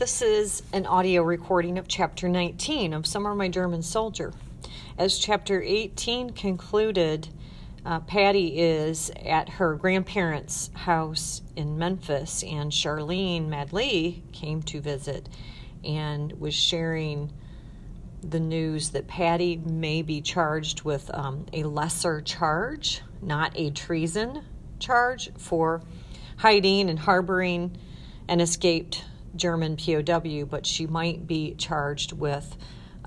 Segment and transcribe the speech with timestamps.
[0.00, 4.32] This is an audio recording of chapter 19 of Summer My German Soldier.
[4.96, 7.28] As chapter 18 concluded,
[7.84, 15.28] uh, Patty is at her grandparents' house in Memphis, and Charlene Madlee came to visit
[15.84, 17.30] and was sharing
[18.22, 24.46] the news that Patty may be charged with um, a lesser charge, not a treason
[24.78, 25.82] charge, for
[26.38, 27.76] hiding and harboring
[28.28, 29.04] an escaped
[29.40, 32.56] German POW, but she might be charged with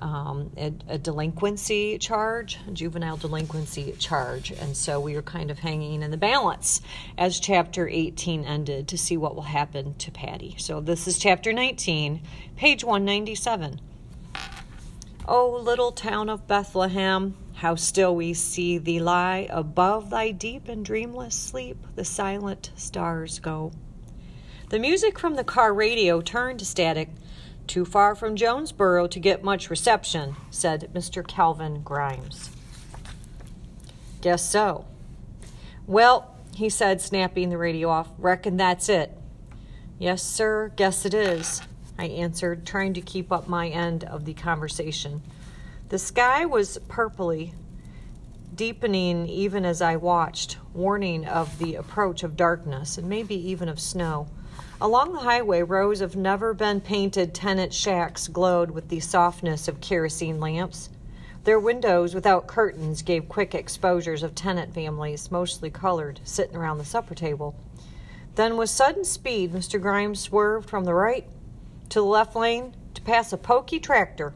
[0.00, 4.50] um, a, a, delinquency charge, a juvenile delinquency charge.
[4.50, 6.80] And so we are kind of hanging in the balance
[7.16, 10.56] as chapter 18 ended to see what will happen to Patty.
[10.58, 12.20] So this is chapter 19,
[12.56, 13.80] page 197.
[15.26, 20.84] O little town of Bethlehem, how still we see thee lie above thy deep and
[20.84, 23.72] dreamless sleep, the silent stars go.
[24.74, 27.08] The music from the car radio turned to static.
[27.68, 31.24] Too far from Jonesboro to get much reception, said Mr.
[31.24, 32.50] Calvin Grimes.
[34.20, 34.84] Guess so.
[35.86, 39.16] Well, he said, snapping the radio off, reckon that's it.
[40.00, 41.62] Yes, sir, guess it is,
[41.96, 45.22] I answered, trying to keep up my end of the conversation.
[45.88, 47.54] The sky was purply,
[48.52, 53.78] deepening even as I watched, warning of the approach of darkness and maybe even of
[53.78, 54.26] snow.
[54.80, 59.80] Along the highway, rows of never been painted tenant shacks glowed with the softness of
[59.80, 60.90] kerosene lamps.
[61.44, 66.84] Their windows without curtains gave quick exposures of tenant families, mostly colored, sitting around the
[66.84, 67.54] supper table.
[68.34, 69.80] Then, with sudden speed, Mr.
[69.80, 71.28] Grimes swerved from the right
[71.90, 74.34] to the left lane to pass a pokey tractor.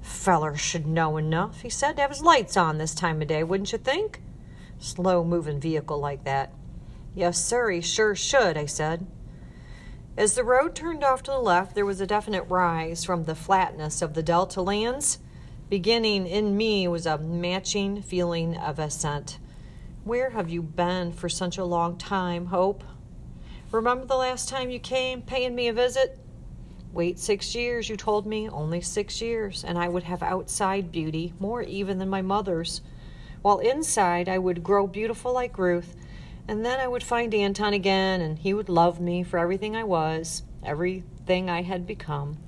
[0.00, 3.42] Feller should know enough, he said, to have his lights on this time of day,
[3.42, 4.22] wouldn't you think?
[4.78, 6.52] Slow moving vehicle like that.
[7.16, 9.06] Yes, sir, he sure should, I said.
[10.18, 13.34] As the road turned off to the left, there was a definite rise from the
[13.34, 15.18] flatness of the Delta lands.
[15.68, 19.38] Beginning in me was a matching feeling of ascent.
[20.04, 22.82] Where have you been for such a long time, Hope?
[23.70, 26.18] Remember the last time you came, paying me a visit?
[26.94, 31.34] Wait six years, you told me, only six years, and I would have outside beauty,
[31.38, 32.80] more even than my mother's,
[33.42, 35.94] while inside I would grow beautiful like Ruth
[36.48, 39.84] and then I would find Anton again, and he would love me for everything I
[39.84, 42.38] was, everything I had become.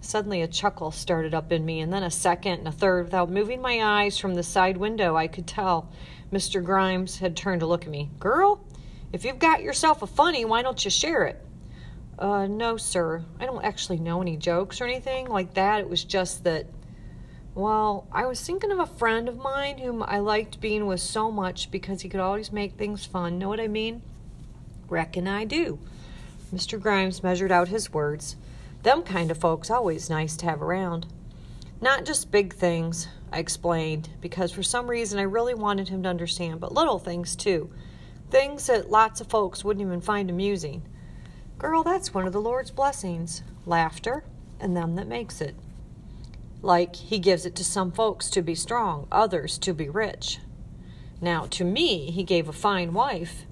[0.00, 3.04] Suddenly, a chuckle started up in me, and then a second and a third.
[3.04, 5.88] Without moving my eyes from the side window, I could tell
[6.32, 6.62] Mr.
[6.62, 8.10] Grimes had turned to look at me.
[8.18, 8.64] Girl,
[9.12, 11.44] if you've got yourself a funny, why don't you share it?
[12.18, 13.24] Uh, no, sir.
[13.38, 15.80] I don't actually know any jokes or anything like that.
[15.80, 16.66] It was just that
[17.54, 21.30] well, I was thinking of a friend of mine whom I liked being with so
[21.30, 23.38] much because he could always make things fun.
[23.38, 24.02] Know what I mean?
[24.88, 25.78] Reckon I do.
[26.54, 26.80] Mr.
[26.80, 28.36] Grimes measured out his words.
[28.82, 31.06] Them kind of folks always nice to have around.
[31.80, 36.08] Not just big things, I explained, because for some reason I really wanted him to
[36.08, 37.70] understand, but little things too.
[38.30, 40.82] Things that lots of folks wouldn't even find amusing.
[41.58, 44.24] Girl, that's one of the Lord's blessings laughter,
[44.58, 45.54] and them that makes it.
[46.62, 50.38] Like he gives it to some folks to be strong, others to be rich.
[51.20, 53.44] Now, to me, he gave a fine wife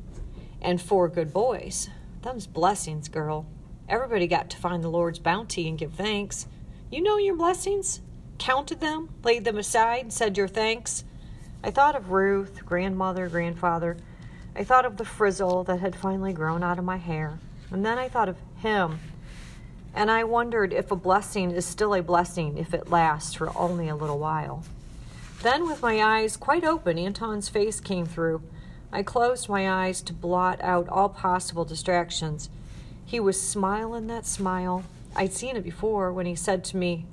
[0.63, 1.91] and four good boys.
[2.23, 3.47] Them's blessings, girl.
[3.89, 6.47] Everybody got to find the Lord's bounty and give thanks.
[6.91, 8.01] You know your blessings?
[8.39, 11.05] Counted them, laid them aside, said your thanks.
[11.65, 13.97] I thought of Ruth, grandmother, grandfather.
[14.55, 17.39] I thought of the frizzle that had finally grown out of my hair.
[17.71, 18.99] And then I thought of him
[19.95, 23.89] and I wondered if a blessing is still a blessing if it lasts for only
[23.89, 24.65] a little while.
[25.43, 28.43] Then, with my eyes quite open, Anton's face came through.
[28.93, 32.51] I closed my eyes to blot out all possible distractions.
[33.07, 34.85] He was smiling that smile.
[35.17, 37.07] I'd seen it before when he said to me,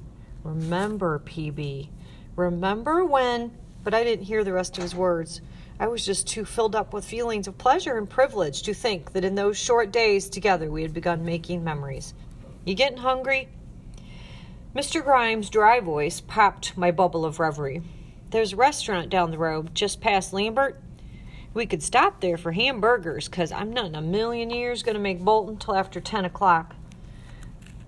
[0.43, 1.87] Remember, PB,
[2.35, 3.51] remember when.
[3.83, 5.39] But I didn't hear the rest of his words.
[5.79, 9.23] I was just too filled up with feelings of pleasure and privilege to think that
[9.23, 12.13] in those short days together we had begun making memories.
[12.67, 13.47] You getting hungry?
[14.75, 15.01] Mr.
[15.01, 17.81] Grimes' dry voice popped my bubble of reverie.
[18.31, 20.77] There's a restaurant down the road, just past Lambert.
[21.53, 25.01] We could stop there for hamburgers, 'cause I'm not in a million years going to
[25.01, 26.75] make Bolton till after 10 o'clock.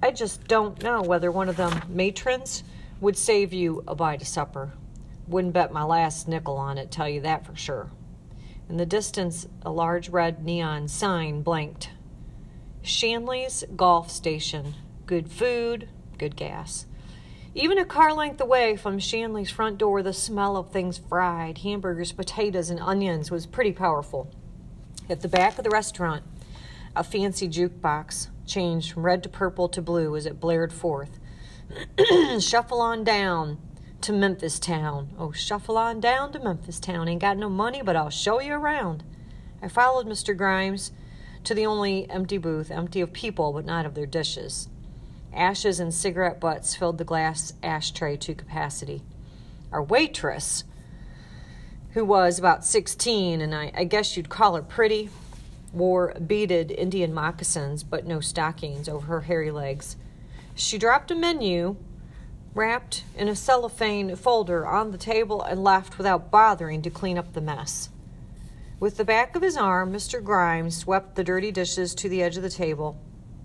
[0.02, 2.64] I just don't know whether one of them matrons
[3.02, 4.72] would save you a bite of supper.
[5.28, 7.92] Wouldn't bet my last nickel on it, tell you that for sure.
[8.70, 11.90] In the distance, a large red neon sign blinked
[12.82, 14.76] Shanley's Gulf Station.
[15.06, 16.86] Good food, good gas.
[17.56, 22.12] Even a car length away from Shanley's front door, the smell of things fried, hamburgers,
[22.12, 24.32] potatoes, and onions was pretty powerful.
[25.10, 26.24] At the back of the restaurant,
[26.96, 31.20] a fancy jukebox, changed from red to purple to blue as it blared forth.
[32.40, 33.58] Shuffle on down
[34.02, 35.10] to Memphis town.
[35.18, 37.08] Oh, shuffle on down to Memphis town.
[37.08, 39.04] Ain't got no money, but I'll show you around.
[39.62, 40.36] I followed Mr.
[40.36, 40.92] Grimes
[41.44, 44.70] to the only empty booth, empty of people, but not of their dishes.
[45.34, 49.04] Ashes and cigarette butts filled the glass ashtray to capacity.
[49.72, 50.64] Our waitress,
[51.92, 55.10] who was about 16, and I, I guess you'd call her pretty,
[55.72, 59.96] wore beaded Indian moccasins but no stockings over her hairy legs.
[60.56, 61.76] She dropped a menu
[62.56, 67.34] wrapped in a cellophane folder on the table and left without bothering to clean up
[67.34, 67.90] the mess.
[68.80, 70.24] With the back of his arm, Mr.
[70.24, 72.98] Grimes swept the dirty dishes to the edge of the table.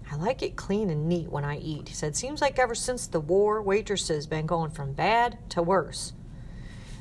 [0.09, 2.15] I like it clean and neat when I eat, he said.
[2.15, 6.13] Seems like ever since the war, waitresses been going from bad to worse.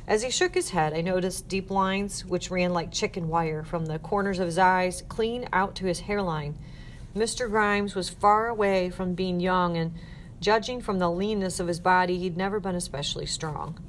[0.08, 3.86] As he shook his head, I noticed deep lines which ran like chicken wire from
[3.86, 6.58] the corners of his eyes clean out to his hairline.
[7.16, 7.48] Mr.
[7.48, 9.94] Grimes was far away from being young, and
[10.40, 13.80] judging from the leanness of his body, he'd never been especially strong.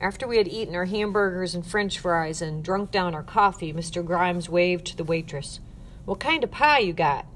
[0.00, 4.02] After we had eaten our hamburgers and french fries and drunk down our coffee, Mr.
[4.02, 5.60] Grimes waved to the waitress.
[6.06, 7.26] What kind of pie you got?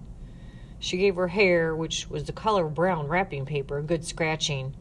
[0.78, 4.74] She gave her hair, which was the color of brown wrapping paper, a good scratching.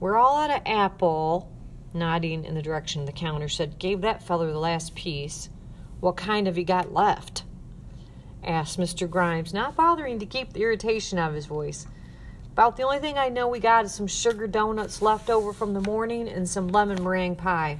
[0.00, 1.50] We're all out of apple,
[1.94, 5.48] nodding in the direction of the counter, said, Gave that feller the last piece.
[6.00, 7.44] What kind have you got left?
[8.44, 9.08] asked Mr.
[9.08, 11.86] Grimes, not bothering to keep the irritation out of his voice.
[12.52, 15.72] About the only thing I know we got is some sugar donuts left over from
[15.72, 17.78] the morning and some lemon meringue pie.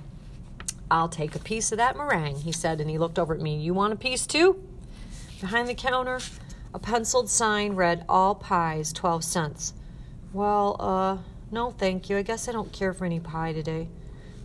[0.91, 3.59] I'll take a piece of that meringue, he said, and he looked over at me.
[3.61, 4.63] You want a piece too?
[5.43, 6.21] Behind the counter,
[6.73, 9.75] a penciled sign read, All pies, 12 cents.
[10.33, 11.19] Well, uh,
[11.51, 12.17] no, thank you.
[12.17, 13.89] I guess I don't care for any pie today.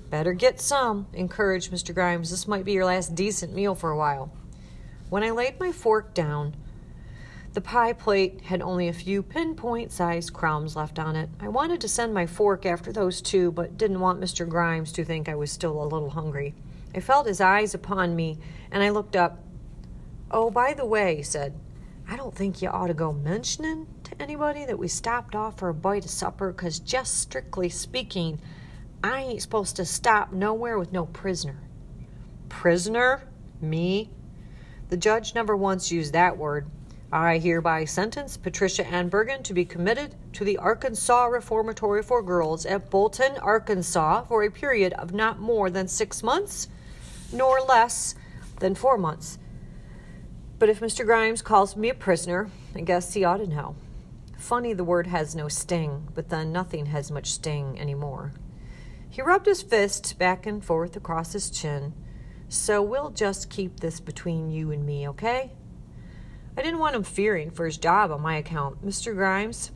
[0.09, 1.93] Better get some, encouraged Mr.
[1.93, 2.31] Grimes.
[2.31, 4.29] This might be your last decent meal for a while.
[5.09, 6.53] When I laid my fork down,
[7.57, 11.27] the pie plate had only a few pinpoint sized crumbs left on it.
[11.39, 14.47] I wanted to send my fork after those two, but didn't want Mr.
[14.47, 16.53] Grimes to think I was still a little hungry.
[16.93, 18.37] I felt his eyes upon me,
[18.69, 19.39] and I looked up.
[20.29, 21.59] Oh, by the way, he said,
[22.07, 25.69] I don't think you ought to go mentioning to anybody that we stopped off for
[25.69, 28.39] a bite of supper, 'cause just strictly speaking,
[29.03, 31.57] I ain't supposed to stop nowhere with no prisoner.
[32.49, 33.23] Prisoner?
[33.59, 34.11] Me?
[34.89, 36.67] The judge never once used that word.
[37.11, 42.65] I hereby sentence Patricia Ann Bergen to be committed to the Arkansas Reformatory for Girls
[42.65, 46.67] at Bolton, Arkansas for a period of not more than six months,
[47.31, 48.13] nor less
[48.59, 49.39] than four months.
[50.59, 51.05] But if Mr.
[51.05, 53.77] Grimes calls me a prisoner, I guess he ought to know.
[54.37, 58.33] Funny the word has no sting, but then nothing has much sting anymore.
[59.09, 61.93] He rubbed his fist back and forth across his chin.
[62.49, 65.53] So we'll just keep this between you and me, okay?
[66.57, 68.83] I didn't want him fearing for his job on my account.
[68.83, 69.13] Mr.
[69.13, 69.69] Grimes,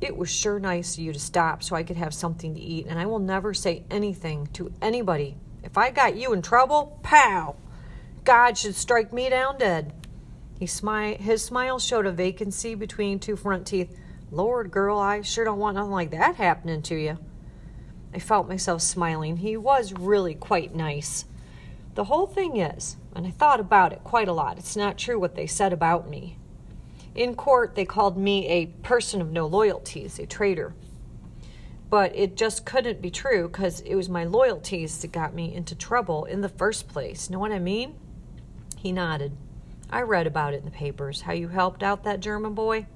[0.00, 2.86] it was sure nice of you to stop so I could have something to eat,
[2.86, 5.36] and I will never say anything to anybody.
[5.62, 7.56] If I got you in trouble, pow!
[8.24, 9.92] God should strike me down dead.
[10.58, 13.94] He smi- his smile showed a vacancy between two front teeth.
[14.30, 17.18] Lord, girl, I sure don't want nothing like that happening to you.
[18.14, 19.36] I felt myself smiling.
[19.36, 21.26] He was really quite nice.
[21.94, 25.18] The whole thing is, and I thought about it quite a lot, it's not true
[25.18, 26.36] what they said about me.
[27.14, 30.74] In court, they called me a person of no loyalties, a traitor.
[31.88, 35.74] But it just couldn't be true because it was my loyalties that got me into
[35.74, 37.28] trouble in the first place.
[37.28, 37.96] Know what I mean?
[38.76, 39.36] He nodded.
[39.90, 42.86] I read about it in the papers, how you helped out that German boy.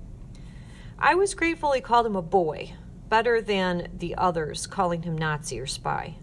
[0.97, 2.75] I was grateful he called him a boy,
[3.09, 6.15] better than the others calling him Nazi or spy.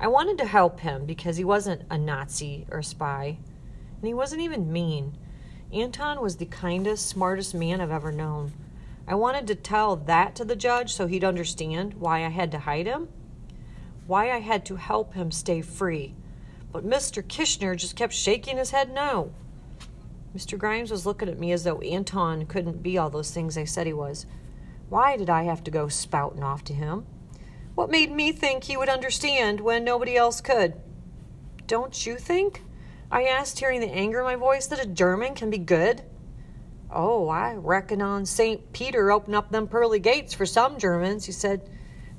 [0.00, 3.38] I wanted to help him because he wasn't a Nazi or a spy,
[3.98, 5.16] and he wasn't even mean.
[5.72, 8.52] Anton was the kindest, smartest man I've ever known.
[9.06, 12.60] I wanted to tell that to the judge so he'd understand why I had to
[12.60, 13.08] hide him,
[14.06, 16.14] why I had to help him stay free.
[16.72, 17.22] But Mr.
[17.22, 19.32] Kishner just kept shaking his head no.
[20.36, 20.58] Mr.
[20.58, 23.86] Grimes was looking at me as though Anton couldn't be all those things I said
[23.86, 24.26] he was.
[24.88, 27.06] Why did I have to go spouting off to him?
[27.74, 30.74] What made me think he would understand when nobody else could?
[31.66, 32.62] Don't you think?
[33.10, 36.02] I asked, hearing the anger in my voice, that a German can be good.
[36.90, 38.72] Oh, I reckon on St.
[38.72, 41.68] Peter opened up them pearly gates for some Germans, he said.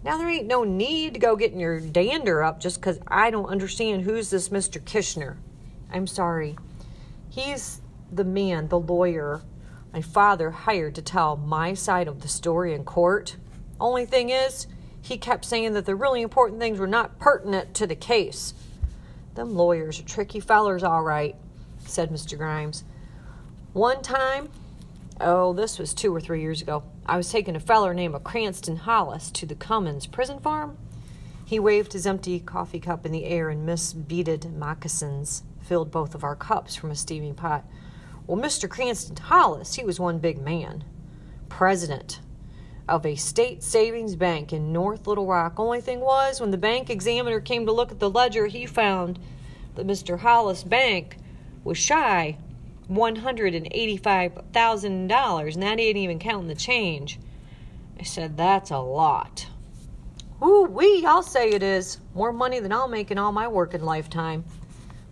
[0.04, 3.46] Now there ain't no need to go getting your dander up just 'cause I don't
[3.46, 4.82] understand who's this Mr.
[4.82, 5.38] Kishner.
[5.92, 6.58] I'm sorry.
[7.30, 7.82] He's
[8.12, 9.42] the man, the lawyer,
[9.94, 13.38] my father hired to tell my side of the story in court.
[13.80, 14.68] Only thing is,
[15.06, 18.56] he kept saying that the really important things were not pertinent to the case.
[19.36, 21.36] Them lawyers are tricky fellers, all right,
[21.86, 22.36] said Mr.
[22.38, 22.84] Grimes.
[23.74, 24.50] One time,
[25.22, 26.84] Oh, this was two or three years ago.
[27.06, 30.78] I was taking a feller named Cranston Hollis to the Cummins prison farm.
[31.46, 36.16] He waved his empty coffee cup in the air, and Miss Beaded Moccasins filled both
[36.16, 37.64] of our cups from a steaming pot.
[38.28, 38.68] Well, Mr.
[38.68, 40.84] Cranston Hollis, he was one big man.
[41.48, 42.20] President
[42.88, 45.60] of a state savings bank in North Little Rock.
[45.60, 49.20] Only thing was, when the bank examiner came to look at the ledger, he found
[49.76, 50.20] that Mr.
[50.20, 51.18] Hollis' bank
[51.64, 52.38] was shy
[52.90, 57.20] $185,000, and that ain't even counting the change.
[58.00, 59.48] I said, That's a lot.
[60.44, 62.00] Ooh, wee, I'll say it is.
[62.14, 64.44] More money than I'll make in all my working lifetime.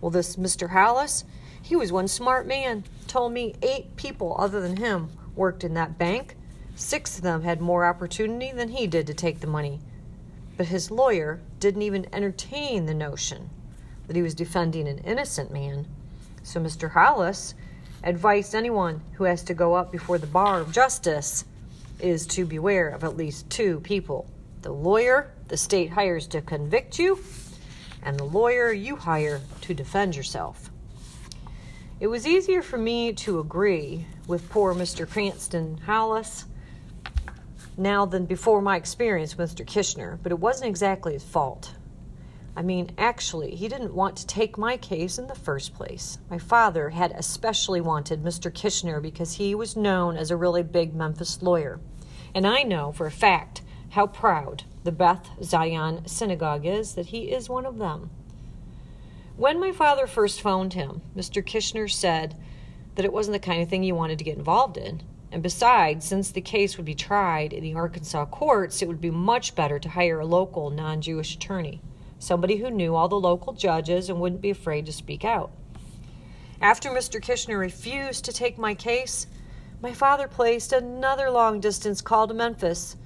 [0.00, 0.70] Well, this Mr.
[0.70, 1.24] Hollis,
[1.62, 2.84] he was one smart man.
[3.08, 6.36] Told me eight people other than him worked in that bank.
[6.76, 9.80] Six of them had more opportunity than he did to take the money.
[10.56, 13.50] But his lawyer didn't even entertain the notion
[14.06, 15.86] that he was defending an innocent man.
[16.42, 16.90] So Mr.
[16.90, 17.54] Hollis
[18.02, 21.44] advised anyone who has to go up before the bar of justice
[22.00, 24.26] is to beware of at least two people
[24.62, 27.18] the lawyer the state hires to convict you,
[28.02, 30.70] and the lawyer you hire to defend yourself.
[32.00, 35.08] It was easier for me to agree with poor Mr.
[35.08, 36.46] Cranston Hollis
[37.76, 39.66] now than before my experience with Mr.
[39.66, 41.74] Kishner, but it wasn't exactly his fault.
[42.56, 46.18] I mean, actually, he didn't want to take my case in the first place.
[46.30, 48.50] My father had especially wanted Mr.
[48.50, 51.80] Kishner because he was known as a really big Memphis lawyer.
[52.32, 57.32] And I know for a fact how proud the Beth Zion Synagogue is that he
[57.32, 58.10] is one of them.
[59.36, 61.44] When my father first phoned him, Mr.
[61.44, 62.36] Kishner said
[62.94, 65.02] that it wasn't the kind of thing he wanted to get involved in.
[65.34, 69.10] And besides, since the case would be tried in the Arkansas courts, it would be
[69.10, 71.82] much better to hire a local non Jewish attorney
[72.20, 75.50] somebody who knew all the local judges and wouldn't be afraid to speak out.
[76.60, 77.20] After Mr.
[77.20, 79.26] Kishner refused to take my case,
[79.82, 82.96] my father placed another long distance call to Memphis.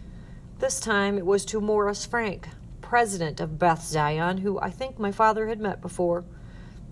[0.59, 2.49] This time it was to Morris Frank,
[2.83, 6.27] president of Beth Zion, who I think my father had met before.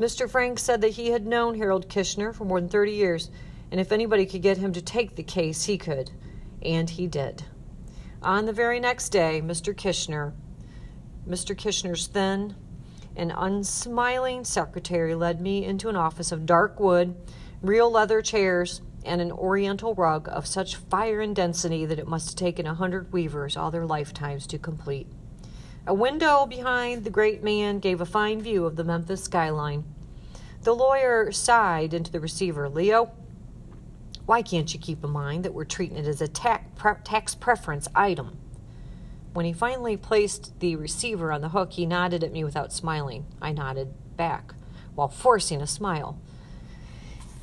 [0.00, 0.28] Mr.
[0.28, 3.30] Frank said that he had known Harold Kishner for more than 30 years,
[3.70, 6.10] and if anybody could get him to take the case, he could.
[6.62, 7.44] And he did.
[8.22, 9.74] On the very next day, Mr.
[9.74, 10.32] Kishner
[11.28, 11.56] Mr.
[11.56, 12.54] Kishner's thin
[13.16, 17.16] and unsmiling secretary led me into an office of dark wood,
[17.62, 22.28] real leather chairs, and an oriental rug of such fire and density that it must
[22.30, 25.08] have taken a hundred weavers all their lifetimes to complete.
[25.86, 29.84] A window behind the great man gave a fine view of the Memphis skyline.
[30.62, 32.68] The lawyer sighed into the receiver.
[32.68, 33.12] Leo,
[34.26, 38.38] why can't you keep in mind that we're treating it as a tax preference item?
[39.32, 43.26] When he finally placed the receiver on the hook, he nodded at me without smiling.
[43.40, 44.54] I nodded back
[44.94, 46.18] while forcing a smile.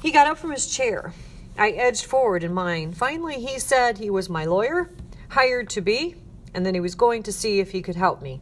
[0.01, 1.13] He got up from his chair.
[1.57, 2.93] I edged forward in mine.
[2.93, 4.89] Finally, he said he was my lawyer,
[5.29, 6.15] hired to be,
[6.53, 8.41] and then he was going to see if he could help me.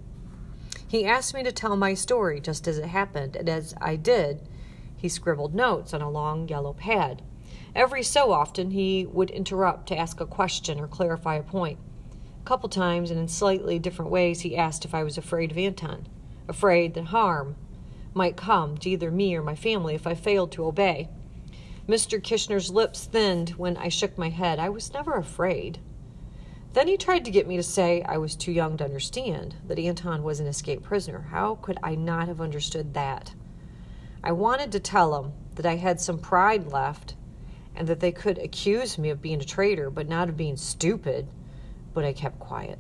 [0.88, 4.42] He asked me to tell my story just as it happened, and as I did,
[4.98, 7.22] he scribbled notes on a long yellow pad.
[7.74, 11.80] Every so often, he would interrupt to ask a question or clarify a point.
[12.42, 15.58] A couple times and in slightly different ways, he asked if I was afraid of
[15.58, 16.08] Anton,
[16.50, 17.56] afraid that harm
[18.14, 21.08] might come to either me or my family if I failed to obey.
[21.88, 22.22] Mr.
[22.22, 24.60] Kishner's lips thinned when I shook my head.
[24.60, 25.80] I was never afraid.
[26.74, 29.80] Then he tried to get me to say I was too young to understand that
[29.80, 31.28] Anton was an escaped prisoner.
[31.32, 33.34] How could I not have understood that?
[34.24, 37.16] I wanted to tell him that I had some pride left
[37.82, 41.28] and that they could accuse me of being a traitor, but not of being stupid
[41.96, 42.78] but I kept quiet.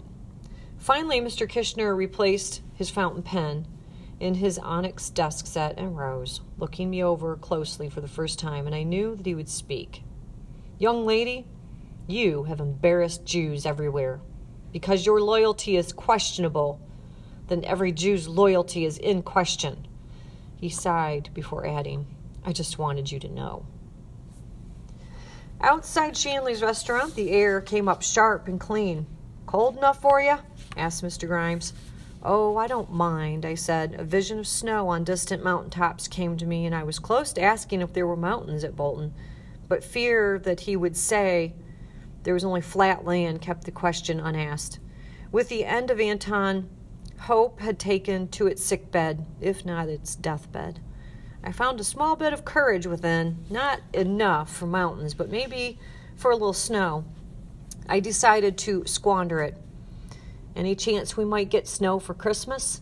[0.78, 1.50] Finally, Mr.
[1.50, 3.66] Kishner replaced his fountain pen
[4.20, 8.68] in his onyx desk set and rose, looking me over closely for the first time,
[8.68, 10.04] and I knew that he would speak.
[10.78, 11.48] Young lady,
[12.06, 14.22] you have embarrassed Jews everywhere.
[14.72, 16.80] Because your loyalty is questionable,
[17.48, 19.88] then every Jew's loyalty is in question.
[20.58, 22.06] He sighed before adding,
[22.46, 23.66] I just wanted you to know.
[25.64, 29.06] Outside Shanley's restaurant, the air came up sharp and clean.
[29.46, 30.38] Cold enough for you?
[30.76, 31.28] asked Mr.
[31.28, 31.74] Grimes.
[32.24, 33.94] Oh, I don't mind, I said.
[34.00, 37.32] A vision of snow on distant mountain tops came to me, and I was close
[37.34, 39.14] to asking if there were mountains at Bolton,
[39.68, 41.54] but fear that he would say
[42.24, 44.80] there was only flat land kept the question unasked.
[45.32, 46.70] With the end of Anton,
[47.20, 50.80] hope had taken to its sick bed, if not its deathbed.
[51.44, 55.80] I found a small bit of courage within, not enough for mountains, but maybe
[56.16, 57.04] for a little snow.
[57.90, 59.58] I decided to squander it.
[60.56, 62.82] Any chance we might get snow for Christmas?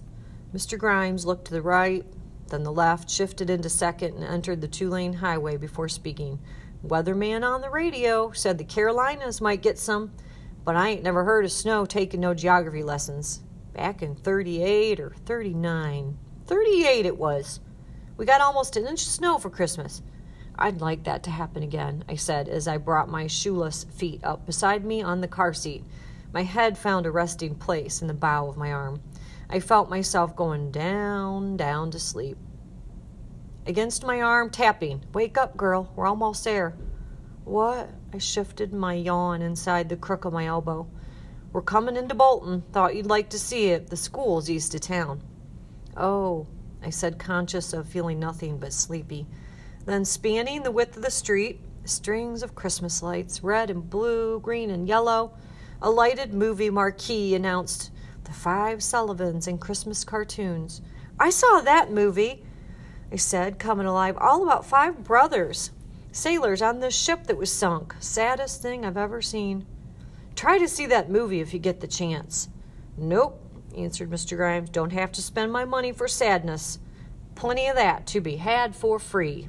[0.53, 0.77] Mr.
[0.77, 2.05] Grimes looked to the right,
[2.47, 6.39] then the left, shifted into second, and entered the two lane highway before speaking.
[6.85, 10.11] Weatherman on the radio said the Carolinas might get some,
[10.65, 13.41] but I ain't never heard of snow taking no geography lessons.
[13.73, 16.17] Back in 38 or 39.
[16.45, 17.59] 38 it was.
[18.19, 20.01] We got almost an inch of snow for Christmas.
[20.57, 24.45] I'd like that to happen again, I said as I brought my shoeless feet up
[24.45, 25.85] beside me on the car seat.
[26.33, 28.99] My head found a resting place in the bow of my arm.
[29.49, 32.37] I felt myself going down, down to sleep.
[33.65, 35.01] Against my arm, tapping.
[35.13, 35.89] Wake up, girl.
[35.95, 36.75] We're almost there.
[37.45, 37.89] What?
[38.13, 40.89] I shifted my yawn inside the crook of my elbow.
[41.53, 42.63] We're coming into Bolton.
[42.73, 43.89] Thought you'd like to see it.
[43.89, 45.21] The school's east of town.
[45.95, 46.47] Oh,
[46.83, 49.27] I said, conscious of feeling nothing but sleepy.
[49.85, 54.69] Then, spanning the width of the street, strings of Christmas lights, red and blue, green
[54.69, 55.33] and yellow,
[55.81, 57.91] a lighted movie marquee announced
[58.25, 60.81] The Five Sullivans and Christmas Cartoons.
[61.19, 62.43] I saw that movie,
[63.11, 65.71] I said, coming alive, all about five brothers,
[66.11, 67.95] sailors on this ship that was sunk.
[67.99, 69.65] Saddest thing I've ever seen.
[70.35, 72.49] Try to see that movie if you get the chance.
[72.97, 73.41] Nope,
[73.83, 74.35] answered Mr.
[74.35, 74.69] Grimes.
[74.69, 76.79] Don't have to spend my money for sadness.
[77.35, 79.47] Plenty of that to be had for free.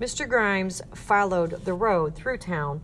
[0.00, 0.28] Mr.
[0.28, 2.82] Grimes followed the road through town,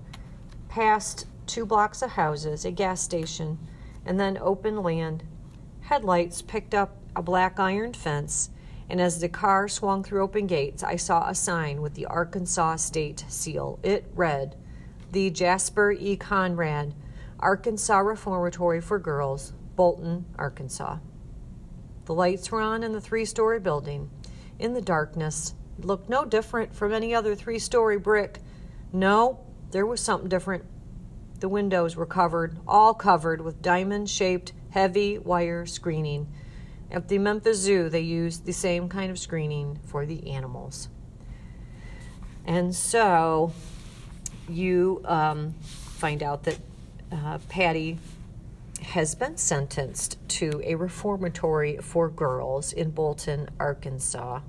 [0.68, 3.58] past two blocks of houses, a gas station,
[4.06, 5.22] and then open land.
[5.82, 8.48] Headlights picked up a black iron fence,
[8.88, 12.76] and as the car swung through open gates, I saw a sign with the Arkansas
[12.76, 13.78] state seal.
[13.82, 14.56] It read,
[15.10, 16.16] The Jasper E.
[16.16, 16.94] Conrad,
[17.38, 20.98] Arkansas Reformatory for Girls, Bolton, Arkansas.
[22.04, 24.10] The lights were on in the three story building.
[24.58, 28.40] In the darkness, it looked no different from any other three story brick.
[28.92, 30.64] No, there was something different.
[31.40, 36.32] The windows were covered, all covered with diamond shaped heavy wire screening.
[36.90, 40.88] At the Memphis Zoo, they used the same kind of screening for the animals.
[42.44, 43.52] And so
[44.48, 46.58] you um, find out that
[47.10, 47.98] uh, Patty
[48.82, 54.40] has been sentenced to a reformatory for girls in Bolton, Arkansas.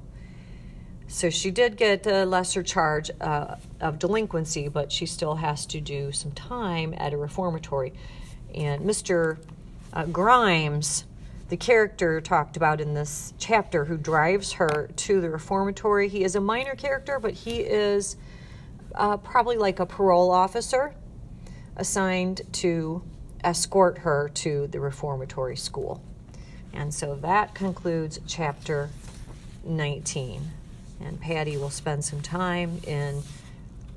[1.07, 5.79] So she did get a lesser charge uh, of delinquency, but she still has to
[5.79, 7.93] do some time at a reformatory.
[8.55, 9.37] And Mr.
[9.91, 11.05] Uh, Grimes,
[11.49, 16.35] the character talked about in this chapter, who drives her to the reformatory, he is
[16.35, 18.15] a minor character, but he is
[18.95, 20.95] uh, probably like a parole officer
[21.75, 23.03] assigned to
[23.43, 26.01] escort her to the reformatory school.
[26.73, 28.89] And so that concludes chapter
[29.63, 30.51] 19
[31.03, 33.21] and Patty will spend some time in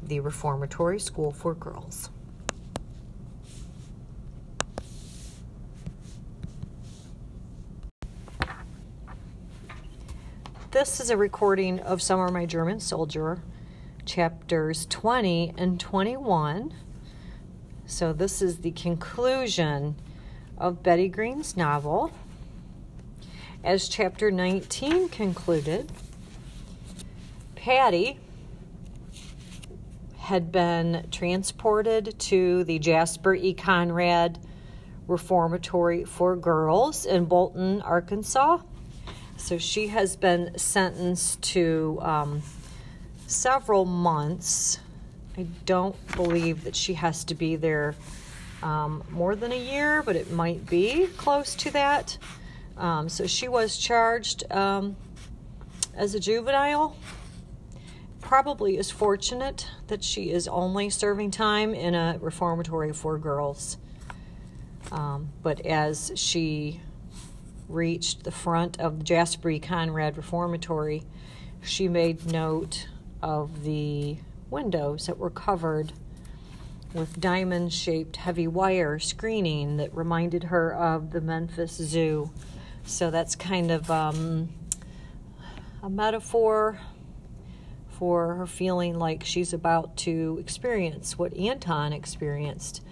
[0.03, 2.11] the Reformatory School for Girls.
[10.73, 13.41] This is a recording of Summer My German Soldier,
[14.05, 16.75] chapters 20 and 21.
[17.87, 19.95] So, this is the conclusion
[20.59, 22.13] of Bette Greene's novel.
[23.63, 25.91] As chapter 19 concluded,
[27.55, 28.19] Patty
[30.19, 33.55] had been transported to the Jasper E.
[33.55, 34.41] Conrad
[35.07, 38.59] Reformatory for Girls in Bolton, Arkansas.
[39.37, 42.43] So she has been sentenced to um,
[43.29, 44.81] several months.
[45.37, 47.95] I don't believe that she has to be there
[48.63, 52.19] um, more than a year, but it might be close to that.
[52.77, 54.97] Um, so she was charged um,
[55.95, 56.97] as a juvenile
[58.27, 63.79] probably is fortunate that she is only serving time in a reformatory for girls.
[64.91, 66.81] Um, but as she
[67.69, 69.57] reached the front of the Jasper.
[69.61, 71.05] Conrad Reformatory,
[71.63, 72.89] she made note
[73.23, 74.17] of the
[74.51, 75.93] windows that were covered
[76.95, 82.31] with diamond shaped heavy wire screening that reminded her of the Memphis Zoo.
[82.85, 84.49] So that's kind of um,
[85.83, 86.79] a metaphor
[87.99, 92.83] for her feeling like she's about to experience what Anton experienced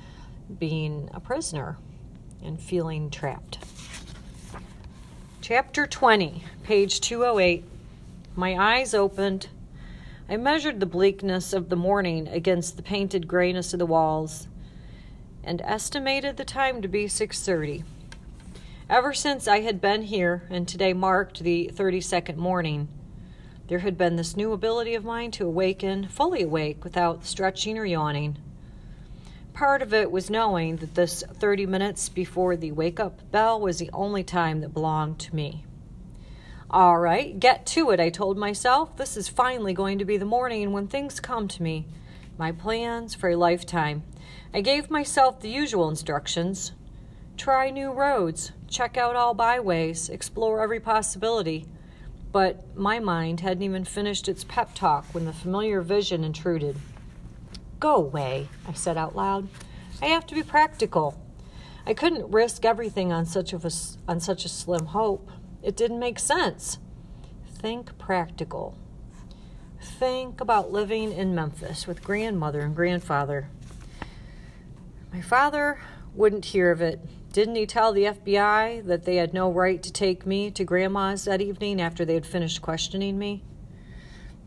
[0.59, 1.79] being a prisoner
[2.43, 3.59] and feeling trapped.
[5.41, 7.65] Chapter 20, page 208.
[8.35, 9.49] My eyes opened.
[10.27, 14.49] I measured the bleakness of the morning against the painted grayness of the walls
[15.43, 17.85] and estimated the time to be 6:30.
[18.89, 22.89] Ever since I had been here and today marked the 32nd morning,
[23.69, 27.85] there had been this new ability of mine to awaken fully awake without stretching or
[27.85, 28.39] yawning.
[29.53, 33.79] Part of it was knowing that this 30 minutes before the wake up bell was
[33.79, 35.67] the only time that belonged to me.
[36.71, 38.97] All right, get to it, I told myself.
[38.97, 41.87] This is finally going to be the morning when things come to me.
[42.37, 44.03] my plans for a lifetime.
[44.53, 46.73] I gave myself the usual instructions
[47.37, 51.67] try new roads, check out all byways, explore every possibility.
[52.33, 56.77] But my mind hadn't even finished its pep talk when the familiar vision intruded.
[57.79, 59.49] Go away, I said out loud.
[60.03, 61.21] I have to be practical.
[61.87, 63.61] I couldn't risk everything on such a,
[64.09, 65.31] on such a slim hope.
[65.65, 66.79] It didn't make sense.
[67.47, 68.77] Think practical.
[69.81, 73.49] Think about living in Memphis with grandmother and grandfather.
[75.11, 75.81] My father
[76.15, 77.01] wouldn't hear of it.
[77.33, 81.25] Didn't he tell the FBI that they had no right to take me to grandma's
[81.25, 83.43] that evening after they had finished questioning me?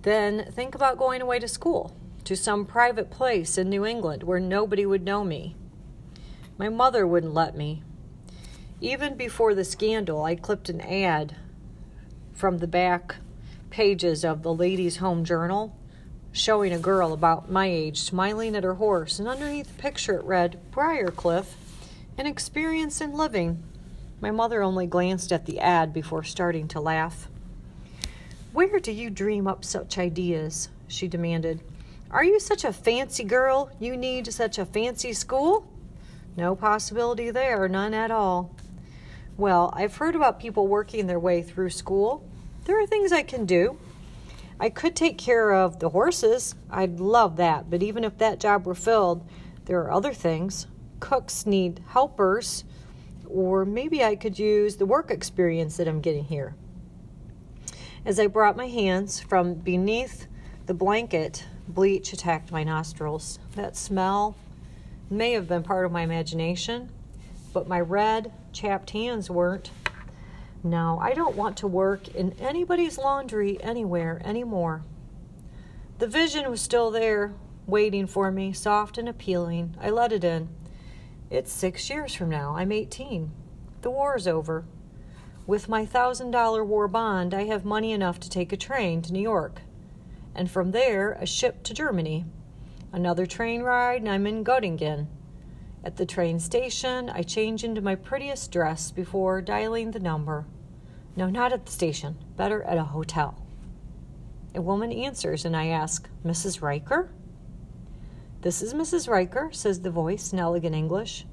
[0.03, 4.39] Then think about going away to school, to some private place in New England where
[4.39, 5.55] nobody would know me.
[6.59, 7.81] My mother wouldn't let me.
[8.79, 11.35] Even before the scandal, I clipped an ad
[12.33, 13.15] from the back
[13.71, 15.75] pages of the Ladies' Home Journal
[16.31, 20.23] showing a girl about my age smiling at her horse, and underneath the picture it
[20.23, 21.55] read, Briarcliff,
[22.17, 23.63] an experience in living.
[24.21, 27.27] My mother only glanced at the ad before starting to laugh.
[28.53, 30.69] Where do you dream up such ideas?
[30.87, 31.61] she demanded.
[32.11, 35.67] Are you such a fancy girl you need such a fancy school?
[36.37, 38.55] No possibility there, none at all.
[39.37, 42.27] Well, I've heard about people working their way through school.
[42.65, 43.77] There are things I can do.
[44.59, 46.55] I could take care of the horses.
[46.71, 47.69] I'd love that.
[47.69, 49.23] But even if that job were filled,
[49.65, 50.65] there are other things.
[50.99, 52.63] Cooks need helpers,
[53.29, 56.55] or maybe I could use the work experience that I'm getting here.
[58.03, 60.25] As I brought my hands from beneath
[60.65, 63.37] the blanket, bleach attacked my nostrils.
[63.53, 64.35] That smell,
[65.11, 66.89] may have been part of my imagination,
[67.53, 69.69] but my red, chapped hands weren't.
[70.63, 74.83] No, I don't want to work in anybody's laundry anywhere anymore.
[75.99, 77.35] The vision was still there,
[77.67, 79.75] waiting for me, soft and appealing.
[79.79, 80.49] I let it in.
[81.29, 82.55] It's six years from now.
[82.55, 83.31] I'm 18.
[83.83, 84.65] The war's over.
[85.45, 89.13] With my thousand dollar war bond, I have money enough to take a train to
[89.13, 89.61] New York,
[90.33, 92.25] and from there, a ship to Germany.
[92.91, 95.07] Another train ride, and I'm in Göttingen.
[95.87, 100.45] At the train station, I change into my prettiest dress before dialing the number.
[101.15, 103.41] No, not at the station, better at a hotel.
[104.53, 106.59] A woman answers, and I ask, Mrs.
[106.59, 107.07] Reiker?
[108.41, 109.07] This is Mrs.
[109.07, 111.25] Reiker, says the voice in elegant English.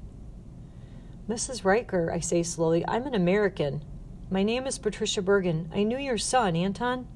[1.27, 1.63] Mrs.
[1.63, 3.83] Reiker, I say slowly, I'm an American.
[4.31, 5.69] My name is Patricia Bergen.
[5.75, 7.09] I knew your son, Anton.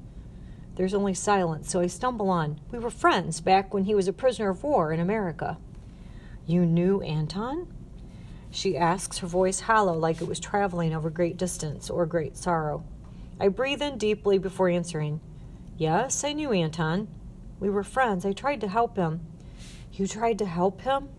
[0.74, 2.60] There's only silence, so I stumble on.
[2.70, 5.56] We were friends back when he was a prisoner of war in America.
[6.50, 7.72] You knew Anton?
[8.50, 12.82] She asks, her voice hollow like it was traveling over great distance or great sorrow.
[13.38, 15.20] I breathe in deeply before answering.
[15.78, 17.06] Yes, I knew Anton.
[17.60, 18.26] We were friends.
[18.26, 19.20] I tried to help him.
[19.92, 21.10] You tried to help him?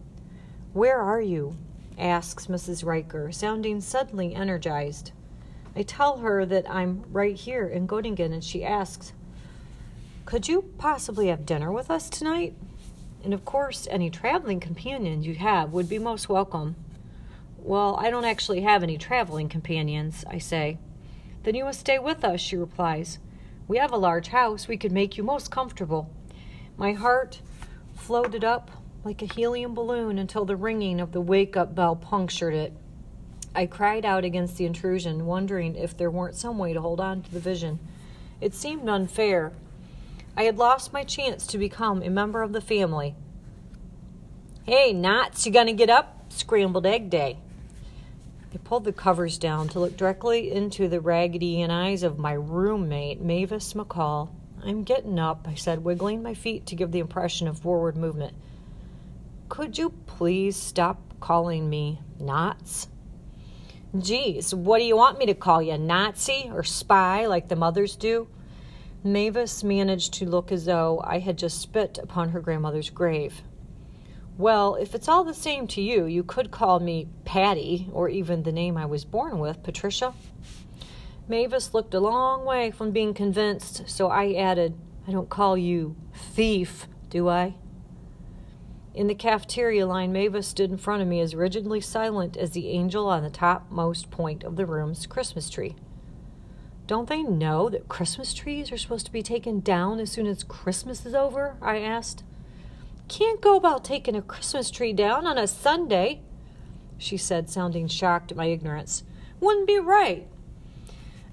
[0.73, 1.55] Where are you?
[1.97, 2.83] asks Mrs.
[2.83, 5.13] Reiker, sounding suddenly energized.
[5.77, 9.13] I tell her that I'm right here in Göttingen, and she asks,
[10.25, 12.53] could you possibly have dinner with us tonight?
[13.23, 16.75] And of course, any traveling companions you have would be most welcome.
[17.57, 20.79] Well, I don't actually have any traveling companions, I say.
[21.43, 23.19] Then you must stay with us, she replies.
[23.67, 24.67] We have a large house.
[24.67, 26.09] We could make you most comfortable.
[26.77, 27.41] My heart
[27.95, 28.71] floated up
[29.03, 32.73] like a helium balloon until the ringing of the wake up bell punctured it.
[33.53, 37.21] I cried out against the intrusion, wondering if there weren't some way to hold on
[37.21, 37.79] to the vision.
[38.39, 39.51] It seemed unfair,
[40.35, 43.15] I had lost my chance to become a member of the family.
[44.63, 46.25] Hey, Knots, you gonna get up?
[46.29, 47.37] Scrambled egg day.
[48.53, 53.21] I pulled the covers down to look directly into the raggedy eyes of my roommate,
[53.21, 54.29] Mavis McCall.
[54.63, 58.35] I'm getting up, I said, wiggling my feet to give the impression of forward movement.
[59.49, 62.87] Could you please stop calling me Knots?
[63.97, 67.95] Geez, what do you want me to call you, Nazi or spy like the mothers
[67.95, 68.27] do?
[69.03, 73.41] Mavis managed to look as though I had just spit upon her grandmother's grave.
[74.37, 78.43] Well, if it's all the same to you, you could call me Patty, or even
[78.43, 80.13] the name I was born with, Patricia.
[81.27, 84.75] Mavis looked a long way from being convinced, so I added,
[85.07, 87.55] I don't call you thief, do I?
[88.93, 92.69] In the cafeteria line, Mavis stood in front of me as rigidly silent as the
[92.69, 95.75] angel on the topmost point of the room's Christmas tree.
[96.91, 100.43] Don't they know that Christmas trees are supposed to be taken down as soon as
[100.43, 101.55] Christmas is over?
[101.61, 102.21] I asked.
[103.07, 106.19] Can't go about taking a Christmas tree down on a Sunday,
[106.97, 109.03] she said, sounding shocked at my ignorance.
[109.39, 110.27] Wouldn't be right.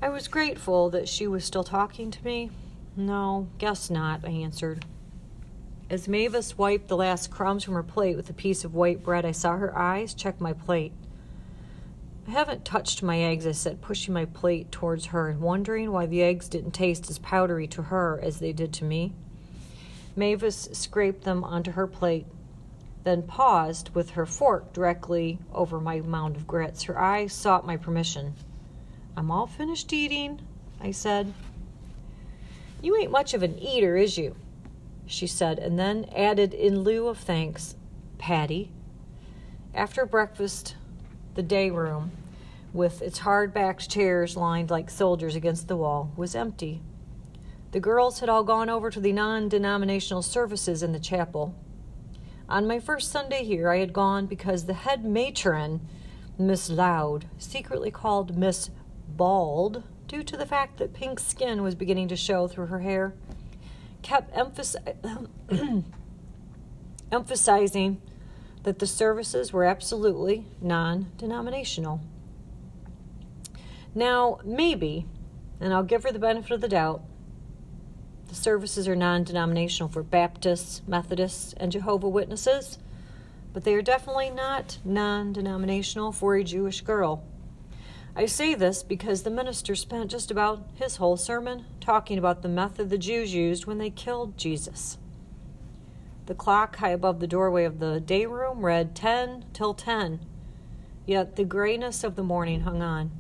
[0.01, 2.53] I was grateful that she was still talking to me.
[2.95, 4.85] No, guess not, I answered.
[5.91, 9.25] As Mavis wiped the last crumbs from her plate with a piece of white bread,
[9.27, 10.93] I saw her eyes check my plate.
[12.29, 16.05] I haven't touched my eggs, I said, pushing my plate towards her and wondering why
[16.05, 19.15] the eggs didn't taste as powdery to her as they did to me.
[20.15, 22.27] Mavis scraped them onto her plate,
[23.03, 26.83] then paused with her fork directly over my mound of grits.
[26.83, 28.35] Her eyes sought my permission.
[29.17, 30.43] I'm all finished eating,
[30.83, 31.33] I said.
[32.83, 34.37] You ain't much of an eater, is you?
[35.07, 37.75] she said, and then added in lieu of thanks,
[38.19, 38.71] Patty.
[39.73, 40.75] After breakfast,
[41.39, 42.11] the day room,
[42.73, 46.83] with its hard backed chairs lined like soldiers against the wall, was empty.
[47.71, 51.55] The girls had all gone over to the non denominational services in the chapel.
[52.49, 55.81] On my first Sunday here, I had gone because the head matron,
[56.37, 58.71] Miss Loud, secretly called Miss
[59.17, 63.15] Bald due to the fact that pink skin was beginning to show through her hair
[64.03, 64.37] kept
[67.13, 68.03] emphasizing
[68.63, 72.01] that the services were absolutely non denominational.
[73.95, 75.07] Now, maybe,
[75.61, 77.03] and I'll give her the benefit of the doubt,
[78.29, 82.79] the services are non denominational for Baptists, Methodists, and Jehovah Witnesses,
[83.53, 87.25] but they are definitely not non denominational for a Jewish girl.
[88.15, 92.49] I say this because the minister spent just about his whole sermon talking about the
[92.49, 94.99] method the Jews used when they killed Jesus.
[96.29, 100.21] The clock high above the doorway of the day room read 10 till 10,
[101.07, 103.11] yet the grayness of the morning hung on.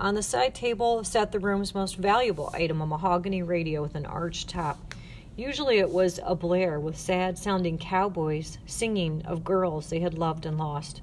[0.00, 4.06] On the side table sat the room's most valuable item a mahogany radio with an
[4.06, 4.94] arched top.
[5.36, 10.44] Usually it was a blare with sad sounding cowboys singing of girls they had loved
[10.44, 11.02] and lost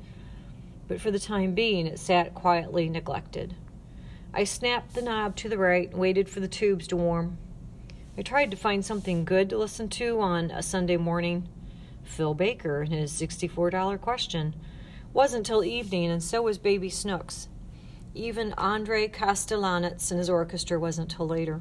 [0.88, 3.56] but for the time being it sat quietly neglected.
[4.34, 7.38] I snapped the knob to the right and waited for the tubes to warm.
[8.18, 11.50] I tried to find something good to listen to on a Sunday morning.
[12.06, 14.56] Phil Baker and his $64 question.
[15.12, 17.50] Wasn't till evening, and so was Baby Snooks.
[18.14, 21.60] Even Andre Kostelanetz and his orchestra wasn't till later.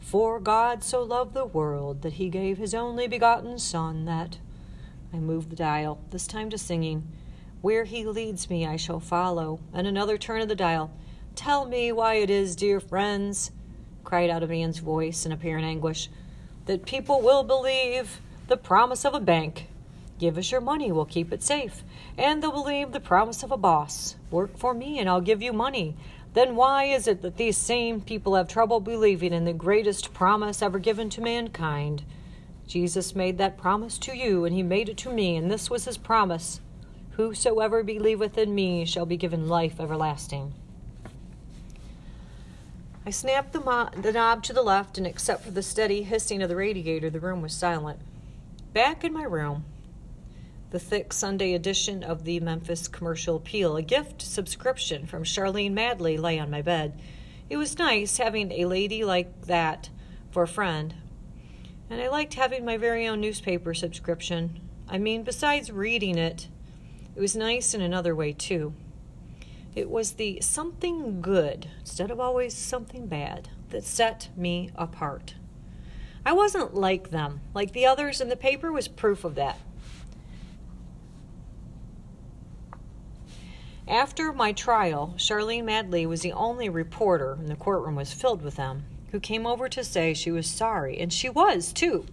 [0.00, 4.38] For God so loved the world that he gave his only begotten Son, that.
[5.14, 7.10] I moved the dial, this time to singing.
[7.62, 9.60] Where he leads me, I shall follow.
[9.72, 10.94] And another turn of the dial.
[11.34, 13.50] Tell me why it is, dear friends,
[14.04, 16.08] cried out a man's voice in apparent anguish,
[16.66, 19.68] that people will believe the promise of a bank.
[20.18, 21.82] Give us your money, we'll keep it safe.
[22.16, 24.16] And they'll believe the promise of a boss.
[24.30, 25.96] Work for me and I'll give you money.
[26.34, 30.62] Then why is it that these same people have trouble believing in the greatest promise
[30.62, 32.04] ever given to mankind?
[32.66, 35.84] Jesus made that promise to you, and he made it to me, and this was
[35.84, 36.60] his promise
[37.12, 40.52] Whosoever believeth in me shall be given life everlasting.
[43.06, 46.42] I snapped the, mo- the knob to the left, and except for the steady hissing
[46.42, 48.00] of the radiator, the room was silent.
[48.72, 49.64] Back in my room,
[50.70, 56.18] the thick Sunday edition of the Memphis Commercial Appeal, a gift subscription from Charlene Madlee,
[56.18, 56.98] lay on my bed.
[57.50, 59.90] It was nice having a lady like that
[60.30, 60.94] for a friend,
[61.90, 64.58] and I liked having my very own newspaper subscription.
[64.88, 66.48] I mean, besides reading it,
[67.14, 68.72] it was nice in another way, too.
[69.74, 75.34] It was the something good, instead of always something bad, that set me apart.
[76.24, 79.58] I wasn't like them, like the others, and the paper was proof of that.
[83.86, 88.56] After my trial, Charlene Madlee was the only reporter, and the courtroom was filled with
[88.56, 92.06] them, who came over to say she was sorry, and she was, too.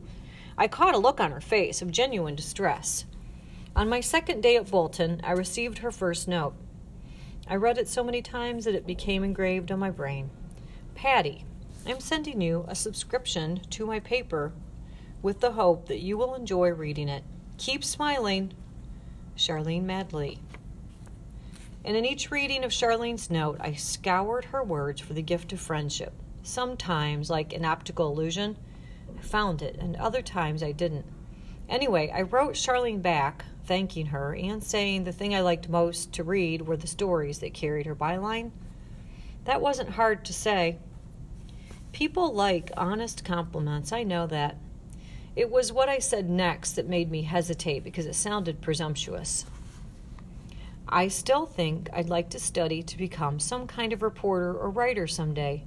[0.57, 3.05] I caught a look on her face of genuine distress.
[3.75, 6.55] On my second day at Bolton, I received her first note.
[7.51, 10.29] I read it so many times that it became engraved on my brain.
[10.95, 11.43] Patty,
[11.85, 14.53] I'm sending you a subscription to my paper
[15.21, 17.25] with the hope that you will enjoy reading it.
[17.57, 18.53] Keep smiling.
[19.35, 20.37] Charlene Madlee.
[21.83, 25.59] And in each reading of Charlene's note, I scoured her words for the gift of
[25.59, 26.13] friendship.
[26.43, 28.55] Sometimes, like an optical illusion,
[29.19, 31.05] I found it, and other times I didn't.
[31.67, 36.23] Anyway, I wrote Charlene back thanking her and saying the thing I liked most to
[36.23, 38.51] read were the stories that carried her byline.
[39.45, 40.77] That wasn't hard to say.
[41.91, 44.57] People like honest compliments, I know that.
[45.35, 49.45] It was what I said next that made me hesitate because it sounded presumptuous.
[50.87, 55.07] I still think I'd like to study to become some kind of reporter or writer
[55.07, 55.63] someday.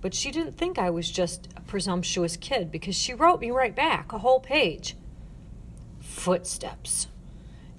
[0.00, 3.74] But she didn't think I was just a presumptuous kid because she wrote me right
[3.74, 4.96] back a whole page.
[6.12, 7.08] Footsteps.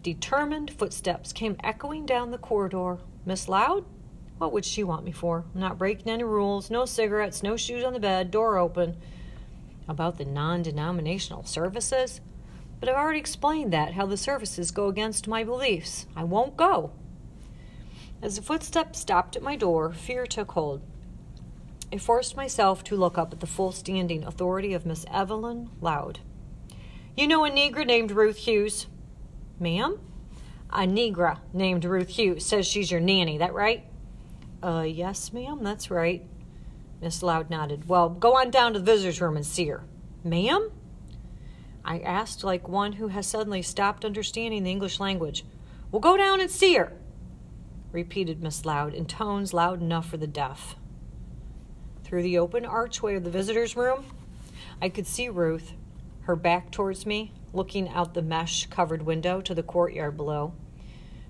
[0.01, 2.97] Determined footsteps came echoing down the corridor.
[3.25, 3.85] Miss Loud?
[4.37, 5.45] What would she want me for?
[5.55, 6.69] I'm not breaking any rules.
[6.69, 8.97] No cigarettes, no shoes on the bed, door open.
[9.87, 12.19] About the non denominational services?
[12.81, 16.05] But I've already explained that, how the services go against my beliefs.
[16.13, 16.91] I won't go.
[18.21, 20.81] As the footsteps stopped at my door, fear took hold.
[21.93, 26.19] I forced myself to look up at the full standing authority of Miss Evelyn Loud.
[27.15, 28.87] You know a Negra named Ruth Hughes?
[29.59, 29.99] Ma'am?
[30.71, 33.85] A Negra named Ruth Hughes says she's your nanny, that right?
[34.63, 36.25] Uh, yes, ma'am, that's right.
[37.01, 37.87] Miss Loud nodded.
[37.87, 39.83] Well, go on down to the visitor's room and see her.
[40.23, 40.71] Ma'am?
[41.85, 45.45] I asked like one who has suddenly stopped understanding the English language.
[45.91, 46.93] Well, go down and see her,
[47.91, 50.77] repeated Miss Loud in tones loud enough for the deaf.
[52.03, 54.05] Through the open archway of the visitor's room,
[54.81, 55.73] I could see Ruth,
[56.23, 60.53] her back towards me, looking out the mesh covered window to the courtyard below.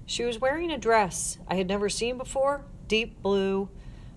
[0.06, 3.70] She was wearing a dress I had never seen before, deep blue,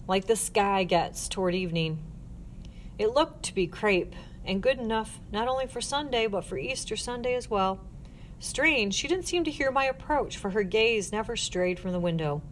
[0.08, 2.02] like the sky gets toward evening.
[2.98, 6.96] It looked to be crepe and good enough not only for Sunday but for Easter
[6.96, 7.80] Sunday as well.
[8.38, 12.00] Strange, she didn't seem to hear my approach, for her gaze never strayed from the
[12.00, 12.42] window.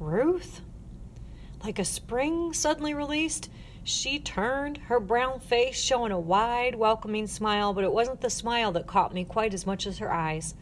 [0.00, 0.60] Ruth?
[1.64, 3.48] Like a spring suddenly released,
[3.84, 8.72] she turned, her brown face showing a wide, welcoming smile, but it wasn't the smile
[8.72, 10.54] that caught me quite as much as her eyes.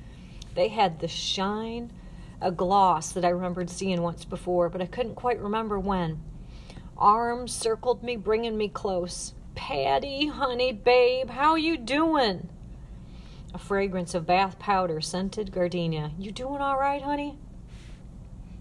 [0.54, 1.92] They had the shine
[2.40, 6.20] a gloss that I remembered seeing once before, but I couldn't quite remember when.
[6.96, 9.34] Arms circled me, bringing me close.
[9.54, 12.48] Patty, honey, babe, how you doing?
[13.52, 16.12] A fragrance of bath powder scented gardenia.
[16.18, 17.38] You doing all right, honey?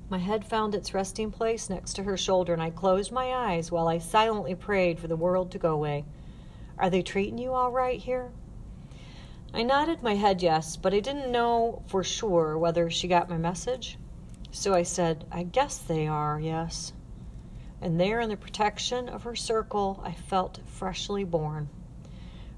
[0.09, 3.71] My head found its resting place next to her shoulder, and I closed my eyes
[3.71, 6.03] while I silently prayed for the world to go away.
[6.79, 8.31] Are they treating you all right here?
[9.53, 13.37] I nodded my head yes, but I didn't know for sure whether she got my
[13.37, 13.99] message.
[14.51, 16.93] So I said, I guess they are, yes.
[17.79, 21.69] And there in the protection of her circle, I felt freshly born.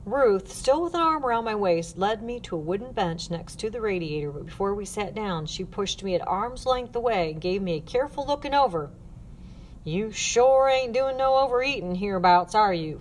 [0.03, 3.59] Ruth, still with an arm around my waist, led me to a wooden bench next
[3.59, 7.31] to the radiator, but before we sat down, she pushed me at arm's length away
[7.31, 8.89] and gave me a careful looking over.
[9.83, 12.99] You sure ain't doing no overeating hereabouts, are you?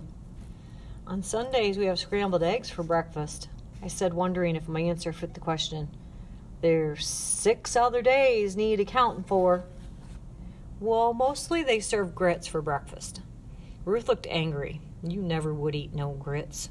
[1.07, 3.49] On Sundays, we have scrambled eggs for breakfast.
[3.81, 5.89] I said, wondering if my answer fit the question.
[6.61, 9.63] There's six other days need accounting for.
[10.79, 13.21] Well, mostly they serve grits for breakfast.
[13.85, 14.81] Ruth looked angry.
[15.01, 16.69] You never would eat no grits.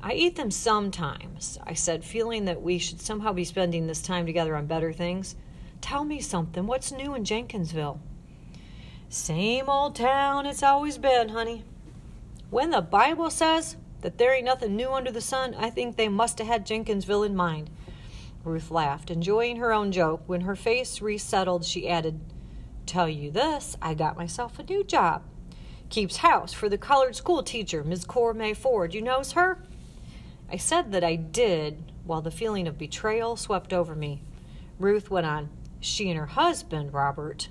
[0.00, 4.26] I eat them sometimes, I said, feeling that we should somehow be spending this time
[4.26, 5.34] together on better things.
[5.80, 6.66] Tell me something.
[6.66, 8.00] What's new in Jenkinsville?
[9.08, 11.64] Same old town it's always been, honey.
[12.50, 16.08] When the Bible says that there ain't nothing new under the sun, I think they
[16.08, 17.68] must have had Jenkinsville in mind.
[18.44, 20.22] Ruth laughed, enjoying her own joke.
[20.26, 22.20] When her face resettled, she added,
[22.86, 25.22] Tell you this, I got myself a new job.
[25.90, 28.94] Keeps house for the colored school teacher, Miss Cora May Ford.
[28.94, 29.58] You knows her?
[30.50, 34.22] I said that I did, while the feeling of betrayal swept over me.
[34.78, 37.48] Ruth went on, She and her husband, Robert.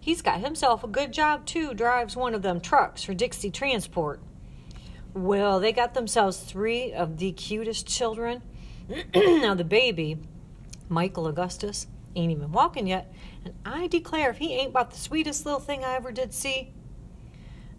[0.00, 4.20] He's got himself a good job, too, drives one of them trucks for Dixie Transport.
[5.14, 8.42] Well, they got themselves three of the cutest children.
[9.14, 10.18] now, the baby,
[10.88, 13.12] Michael Augustus, ain't even walking yet,
[13.44, 16.72] and I declare if he ain't about the sweetest little thing I ever did see.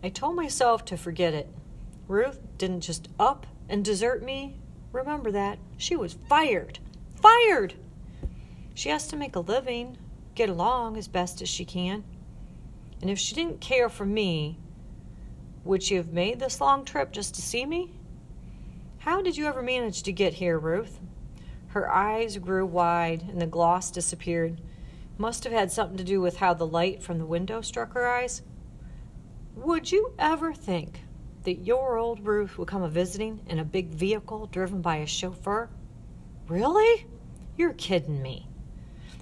[0.04, 1.50] I told myself to forget it.
[2.08, 4.56] Ruth didn't just up and desert me.
[4.92, 5.60] Remember that.
[5.78, 6.80] She was fired.
[7.16, 7.76] Fired!
[8.74, 9.98] She has to make a living,
[10.36, 12.04] get along as best as she can.
[13.02, 14.60] And if she didn't care for me,
[15.64, 17.92] would she have made this long trip just to see me?
[19.00, 21.00] How did you ever manage to get here, Ruth?
[21.70, 24.62] Her eyes grew wide and the gloss disappeared.
[25.18, 28.08] Must have had something to do with how the light from the window struck her
[28.08, 28.42] eyes.
[29.56, 31.02] Would you ever think
[31.48, 35.08] that your old Ruth would come a visiting in a big vehicle driven by a
[35.08, 35.70] chauffeur?
[36.50, 37.06] Really?
[37.56, 38.50] You're kidding me.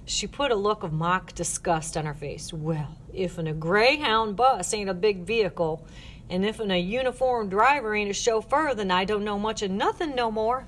[0.06, 2.52] She put a look of mock disgust on her face.
[2.52, 5.86] Well, if in a Greyhound bus ain't a big vehicle,
[6.28, 9.70] and if in a uniformed driver ain't a chauffeur, then I don't know much of
[9.70, 10.66] nothing no more.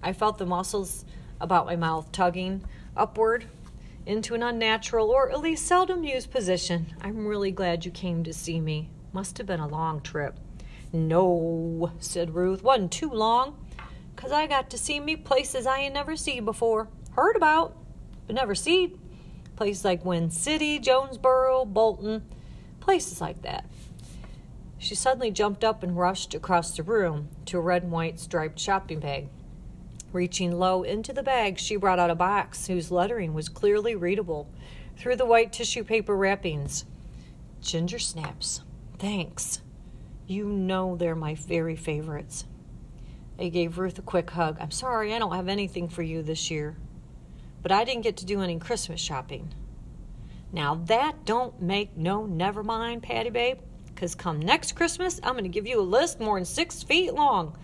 [0.00, 1.04] I felt the muscles
[1.40, 2.64] about my mouth tugging
[2.96, 3.46] upward
[4.06, 6.94] into an unnatural or at least seldom used position.
[7.00, 8.90] I'm really glad you came to see me.
[9.12, 10.38] Must have been a long trip.
[10.92, 12.62] No, said Ruth.
[12.62, 13.56] Wasn't too long.
[14.14, 16.88] 'Cause I got to see me places I ain't never seen before.
[17.12, 17.76] Heard about,
[18.26, 19.00] but never seen.
[19.56, 22.22] Places like Wind City, Jonesboro, Bolton,
[22.80, 23.64] places like that.
[24.78, 28.58] She suddenly jumped up and rushed across the room to a red and white striped
[28.58, 29.28] shopping bag.
[30.12, 34.48] Reaching low into the bag, she brought out a box whose lettering was clearly readable
[34.96, 36.84] through the white tissue paper wrappings.
[37.60, 38.60] Ginger snaps.
[38.98, 39.62] Thanks.
[40.26, 42.44] You know they're my very favorites.
[43.38, 44.56] I gave Ruth a quick hug.
[44.60, 46.76] I'm sorry I don't have anything for you this year,
[47.60, 49.52] but I didn't get to do any Christmas shopping.
[50.52, 55.44] Now that don't make no never mind, Patty Babe, because come next Christmas, I'm going
[55.44, 57.56] to give you a list more than six feet long.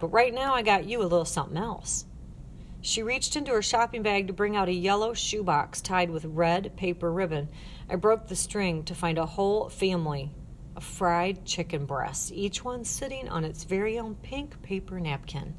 [0.00, 2.06] But right now, I got you a little something else.
[2.80, 6.76] She reached into her shopping bag to bring out a yellow shoebox tied with red
[6.76, 7.48] paper ribbon.
[7.88, 10.30] I broke the string to find a whole family
[10.80, 15.54] fried chicken breasts, each one sitting on its very own pink paper napkin.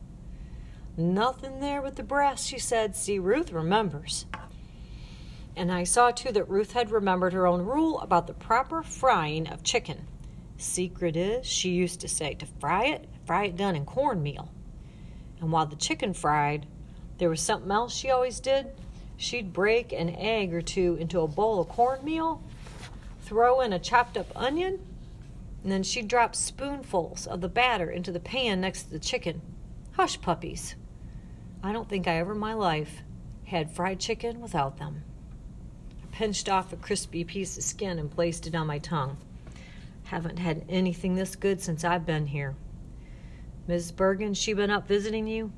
[0.98, 2.96] Nothing there but the breasts, she said.
[2.96, 4.26] See, Ruth remembers.
[5.56, 9.48] And I saw too that Ruth had remembered her own rule about the proper frying
[9.48, 10.08] of chicken.
[10.58, 14.52] Secret is, she used to say, to fry it, fry it done in cornmeal.
[15.42, 16.66] And while the chicken fried,
[17.18, 18.68] there was something else she always did.
[19.18, 22.42] She'd break an egg or two into a bowl of cornmeal,
[23.22, 24.80] throw in a chopped up onion,
[25.66, 29.42] and then she'd drop spoonfuls of the batter into the pan next to the chicken.
[29.94, 30.76] Hush puppies.
[31.64, 33.02] I don't think I ever in my life
[33.46, 35.02] had fried chicken without them.
[36.04, 39.18] I pinched off a crispy piece of skin and placed it on my tongue.
[40.04, 42.54] Haven't had anything this good since I've been here.
[43.68, 43.96] Mrs.
[43.96, 45.52] Bergen, she been up visiting you?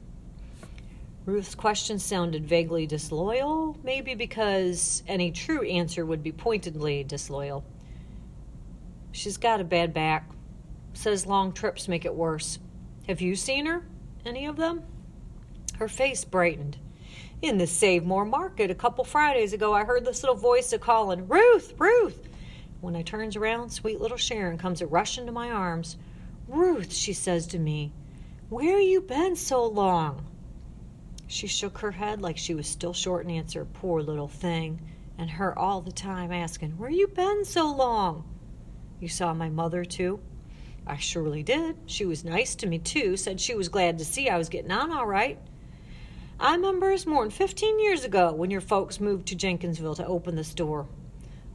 [1.25, 7.65] Ruth's question sounded vaguely disloyal, maybe because any true answer would be pointedly disloyal.
[9.17, 10.29] She's got a bad back.
[10.93, 12.59] Says long trips make it worse.
[13.07, 13.83] Have you seen her?
[14.23, 14.83] Any of them?
[15.79, 16.77] Her face brightened.
[17.41, 20.77] In the Save More market a couple Fridays ago, I heard this little voice a
[20.77, 22.29] calling, Ruth, Ruth.
[22.79, 25.97] When I turns around, sweet little Sharon comes a rushing to my arms.
[26.47, 27.91] Ruth, she says to me,
[28.49, 30.27] where you been so long?
[31.25, 34.79] She shook her head like she was still short in answer, poor little thing,
[35.17, 38.23] and her all the time asking, Where you been so long?
[38.99, 40.19] You saw my mother, too?
[40.85, 41.75] I surely did.
[41.85, 44.71] She was nice to me, too, said she was glad to see I was getting
[44.71, 45.37] on all right.
[46.39, 50.35] I remember it's more'n fifteen years ago when your folks moved to Jenkinsville to open
[50.35, 50.87] the store.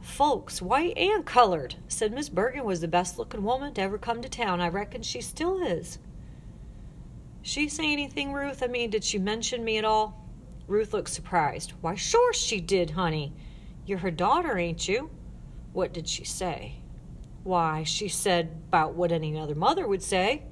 [0.01, 4.21] Folks, white and colored, said Miss Bergen was the best looking woman to ever come
[4.21, 4.59] to town.
[4.59, 5.99] I reckon she still is.
[7.41, 8.61] She say anything, Ruth?
[8.61, 10.21] I mean, did she mention me at all?
[10.67, 11.73] Ruth looked surprised.
[11.81, 13.33] Why, sure she did, honey.
[13.85, 15.09] You're her daughter, ain't you?
[15.71, 16.75] What did she say?
[17.43, 20.43] Why, she said about what any other mother would say.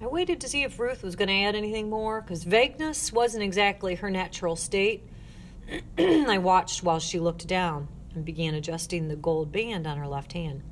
[0.00, 3.42] I waited to see if Ruth was going to add anything more, because vagueness wasn't
[3.42, 5.06] exactly her natural state.
[5.98, 10.32] I watched while she looked down and began adjusting the gold band on her left
[10.32, 10.62] hand.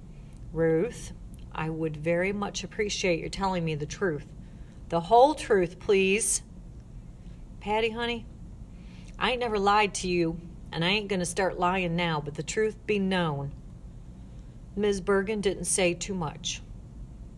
[0.53, 1.13] Ruth,
[1.53, 4.27] I would very much appreciate your telling me the truth.
[4.89, 6.43] The whole truth, please.
[7.61, 8.25] Patty, honey,
[9.19, 10.41] I ain't never lied to you,
[10.73, 13.53] and I ain't going to start lying now, but the truth be known.
[14.79, 15.01] Ms.
[15.01, 16.63] Bergen didn't say too much,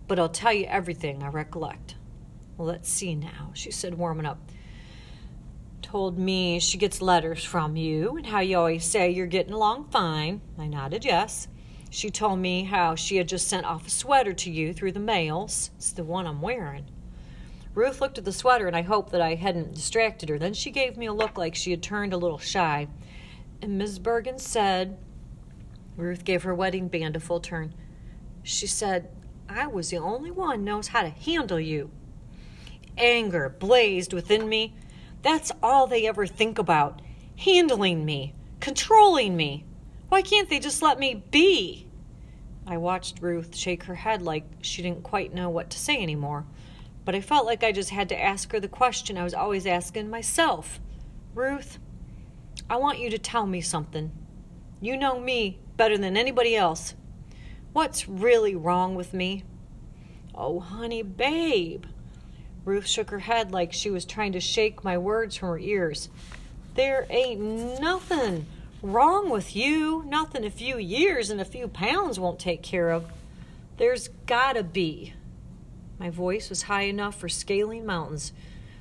[0.07, 1.95] but I'll tell you everything I recollect.
[2.59, 4.39] Let's see now, she said, warming up.
[5.81, 9.87] Told me she gets letters from you and how you always say you're getting along
[9.87, 10.43] fine.
[10.59, 11.49] I nodded yes.
[11.89, 15.01] She told me how she had just sent off a sweater to you through the
[15.01, 15.71] mails.
[15.77, 16.85] It's the one I'm wearing.
[17.75, 20.39] Ruth looked at the sweater and I hoped that I hadn't distracted her.
[20.39, 22.87] Then she gave me a look like she had turned a little shy.
[23.63, 24.03] And Mrs.
[24.03, 24.99] Bergen said,
[25.97, 27.75] Ruth gave her wedding band a full turn.
[28.43, 29.11] She said,
[29.49, 31.91] I was the only one knows how to handle you.
[32.97, 34.75] Anger blazed within me.
[35.23, 37.03] That's all they ever think about
[37.37, 39.65] handling me, controlling me.
[40.09, 41.87] Why can't they just let me be?
[42.67, 46.47] I watched Ruth shake her head like she didn't quite know what to say anymore,
[47.05, 49.67] but I felt like I just had to ask her the question I was always
[49.67, 50.81] asking myself
[51.35, 51.79] Ruth,
[52.69, 54.13] I want you to tell me something.
[54.81, 56.93] You know me better than anybody else.
[57.73, 59.45] What's really wrong with me?
[60.35, 61.87] Oh, honey, babe.
[62.67, 66.11] Ruth shook her head like she was trying to shake my words from her ears.
[66.75, 68.45] There ain't nothing
[68.83, 70.05] wrong with you.
[70.07, 73.11] Nothing a few years and a few pounds won't take care of.
[73.79, 75.15] There's gotta be.
[75.99, 78.35] My voice was high enough for scaling mountains.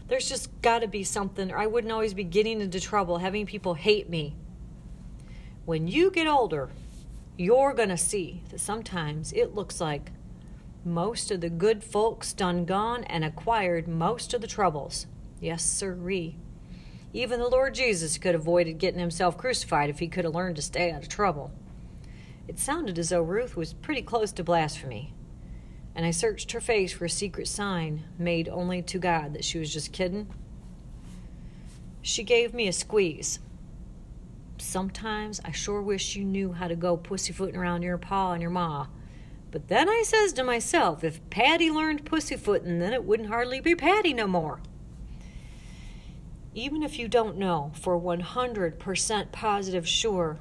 [0.10, 3.76] There's just gotta be something, or I wouldn't always be getting into trouble, having people
[3.76, 4.36] hate me.
[5.64, 6.70] When you get older,
[7.40, 10.12] you're going to see that sometimes it looks like
[10.84, 15.08] most of the good folks done gone and acquired most of the troubles.
[15.40, 16.36] Yes, sirree.
[17.14, 20.58] Even the Lord Jesus could have avoided getting himself crucified if he could have learned
[20.58, 21.52] to stay out of trouble.
[22.46, 25.14] It sounded as though Ruth was pretty close to blasphemy,
[25.96, 29.60] and I searched her face for a secret sign made only to God that she
[29.60, 30.28] was just kidding.
[32.02, 33.40] She gave me a squeeze
[34.62, 38.52] Sometimes I sure wish you knew how to go pussyfooting around your pa and your
[38.52, 38.88] ma.
[39.52, 43.74] But then I says to myself, if Patty learned pussyfooting, then it wouldn't hardly be
[43.74, 44.60] Patty no more.
[46.54, 50.40] Even if you don't know for 100% positive sure,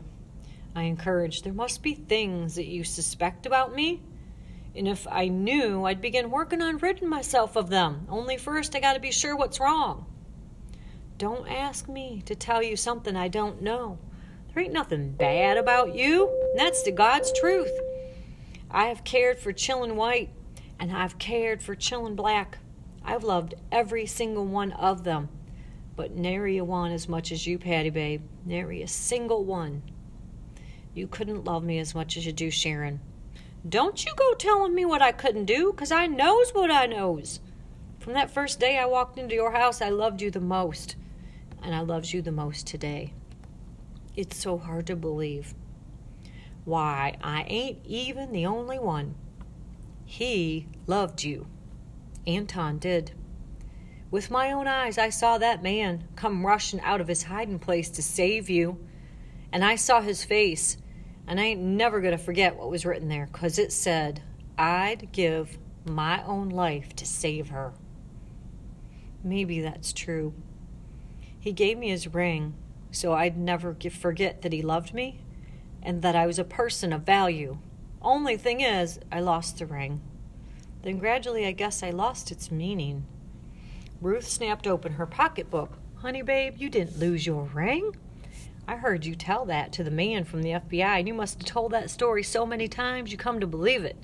[0.75, 4.03] I encourage there must be things that you suspect about me.
[4.75, 8.07] And if I knew, I'd begin working on ridding myself of them.
[8.09, 10.07] Only first, I gotta be sure what's wrong.
[11.17, 13.99] Don't ask me to tell you something I don't know.
[14.59, 16.31] Ain't nothing bad about you.
[16.57, 17.71] That's the God's truth.
[18.71, 20.31] I have cared for chillin' white,
[20.79, 22.59] and I've cared for chillin' black.
[23.05, 25.29] I've loved every single one of them,
[25.97, 28.23] but nary a one as much as you, Patty Babe.
[28.45, 29.83] Nary a single one.
[30.93, 33.01] You couldn't love me as much as you do Sharon.
[33.67, 37.41] Don't you go telling me what I couldn't do, 'cause I knows what I knows.
[38.01, 40.97] From that first day I walked into your house, I loved you the most,
[41.63, 43.15] and I loves you the most today.
[44.19, 45.55] It's so hard to believe.
[46.65, 49.15] Why, I ain't even the only one.
[50.05, 51.47] He loved you.
[52.27, 53.13] Anton did.
[54.11, 57.89] With my own eyes, I saw that man come rushing out of his hiding place
[57.91, 58.85] to save you.
[59.53, 60.79] And I saw his face,
[61.29, 64.21] and I ain't never going to forget what was written there, 'cause it said,
[64.59, 67.73] I'd give my own life to save her.
[69.23, 70.35] Maybe that's true.
[71.39, 72.55] He gave me his ring
[72.91, 75.21] so I'd never forget that he loved me
[75.83, 77.59] and that I was a person of value.
[78.01, 80.01] Only thing is, I lost the ring.
[80.83, 83.05] Then gradually, I guess I lost its meaning.
[84.01, 85.73] Ruth snapped open her pocketbook.
[85.97, 87.97] Honey, babe, you didn't lose your ring.
[88.69, 91.47] I heard you tell that to the man from the FBI, and you must have
[91.47, 93.97] told that story so many times you come to believe it.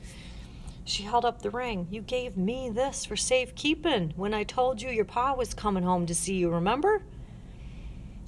[0.85, 1.87] She held up the ring.
[1.91, 6.07] You gave me this for safekeeping when I told you your pa was coming home
[6.07, 7.03] to see you, remember?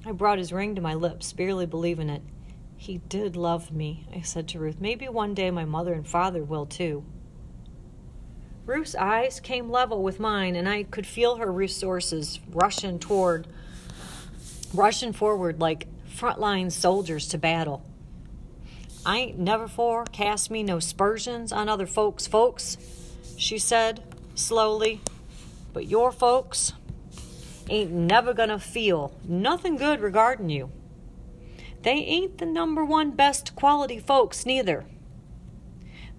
[0.07, 2.21] I brought his ring to my lips, barely believing it.
[2.77, 4.77] He did love me, I said to Ruth.
[4.79, 7.03] Maybe one day my mother and father will too.
[8.65, 13.47] Ruth's eyes came level with mine, and I could feel her resources rushing toward,
[14.73, 17.83] rushing forward like frontline soldiers to battle.
[19.05, 22.77] I ain't never for cast me no spursions on other folks' folks,
[23.37, 24.01] she said
[24.35, 25.01] slowly.
[25.73, 26.71] But your folks
[27.69, 30.71] ain't never gonna feel nothing good regarding you.
[31.83, 34.85] They ain't the number one best quality folks neither.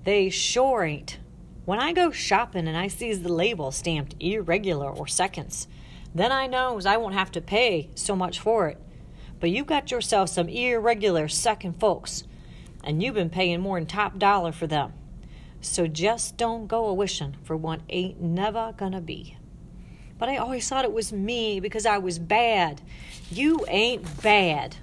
[0.05, 1.19] They sure ain't.
[1.65, 5.69] When I go shopping and I sees the label stamped irregular or seconds,
[6.15, 8.79] then I knows I won't have to pay so much for it.
[9.41, 12.25] But you got yourself some irregular second folks,
[12.83, 14.95] and you've been paying more'n top dollar for them.
[15.61, 19.37] So just don't go a wishing for what ain't never gonna be.
[20.19, 22.81] But I always thought it was me because I was bad.
[23.31, 24.77] You ain't bad.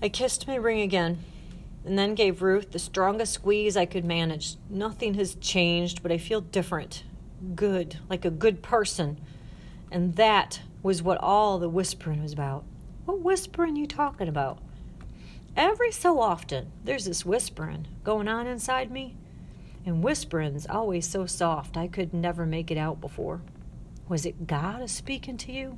[0.00, 1.18] I kissed my ring again
[1.84, 4.56] and then gave Ruth the strongest squeeze I could manage.
[4.68, 7.02] Nothing has changed, but I feel different.
[7.54, 9.18] Good, like a good person.
[9.90, 12.64] And that was what all the whispering was about.
[13.04, 14.58] What whispering you talking about?
[15.56, 19.16] Every so often, there's this whispering going on inside me.
[19.84, 23.40] And whispering's always so soft I could never make it out before.
[24.08, 25.76] Was it God speaking to you?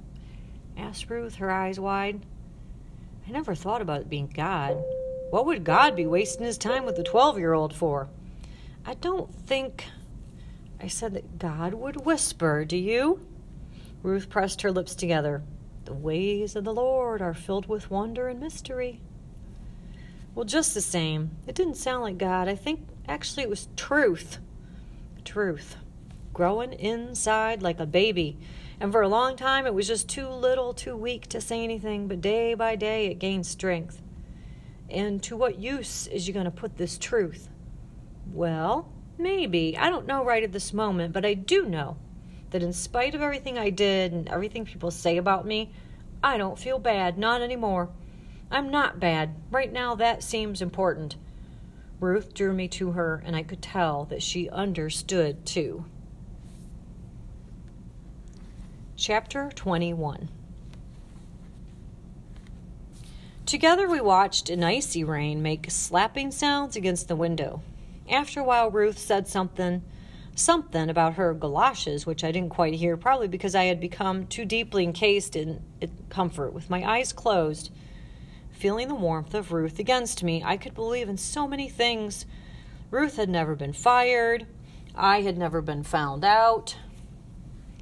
[0.76, 2.24] asked Ruth, her eyes wide.
[3.26, 4.82] I never thought about it being God.
[5.30, 8.08] What would God be wasting his time with a 12 year old for?
[8.86, 9.84] I don't think
[10.80, 13.20] I said that God would whisper, do you?
[14.02, 15.42] Ruth pressed her lips together.
[15.84, 19.00] The ways of the Lord are filled with wonder and mystery.
[20.34, 22.48] Well, just the same, it didn't sound like God.
[22.48, 24.38] I think actually it was truth.
[25.24, 25.76] Truth.
[26.32, 28.38] Growing inside like a baby
[28.80, 32.08] and for a long time, it was just too little, too weak to say anything,
[32.08, 34.00] but day by day, it gained strength.
[34.88, 37.50] And to what use is you going to put this truth?
[38.32, 39.76] Well, maybe.
[39.76, 41.98] I don't know right at this moment, but I do know
[42.50, 45.72] that in spite of everything I did and everything people say about me,
[46.22, 47.90] I don't feel bad, not anymore.
[48.50, 49.34] I'm not bad.
[49.50, 51.16] Right now, that seems important.
[52.00, 55.84] Ruth drew me to her, and I could tell that she understood too.
[59.00, 60.28] Chapter 21
[63.46, 67.62] Together we watched an icy rain make slapping sounds against the window.
[68.10, 69.82] After a while, Ruth said something,
[70.34, 74.44] something about her galoshes, which I didn't quite hear, probably because I had become too
[74.44, 75.62] deeply encased in
[76.10, 76.52] comfort.
[76.52, 77.70] With my eyes closed,
[78.50, 82.26] feeling the warmth of Ruth against me, I could believe in so many things.
[82.90, 84.46] Ruth had never been fired.
[84.94, 86.76] I had never been found out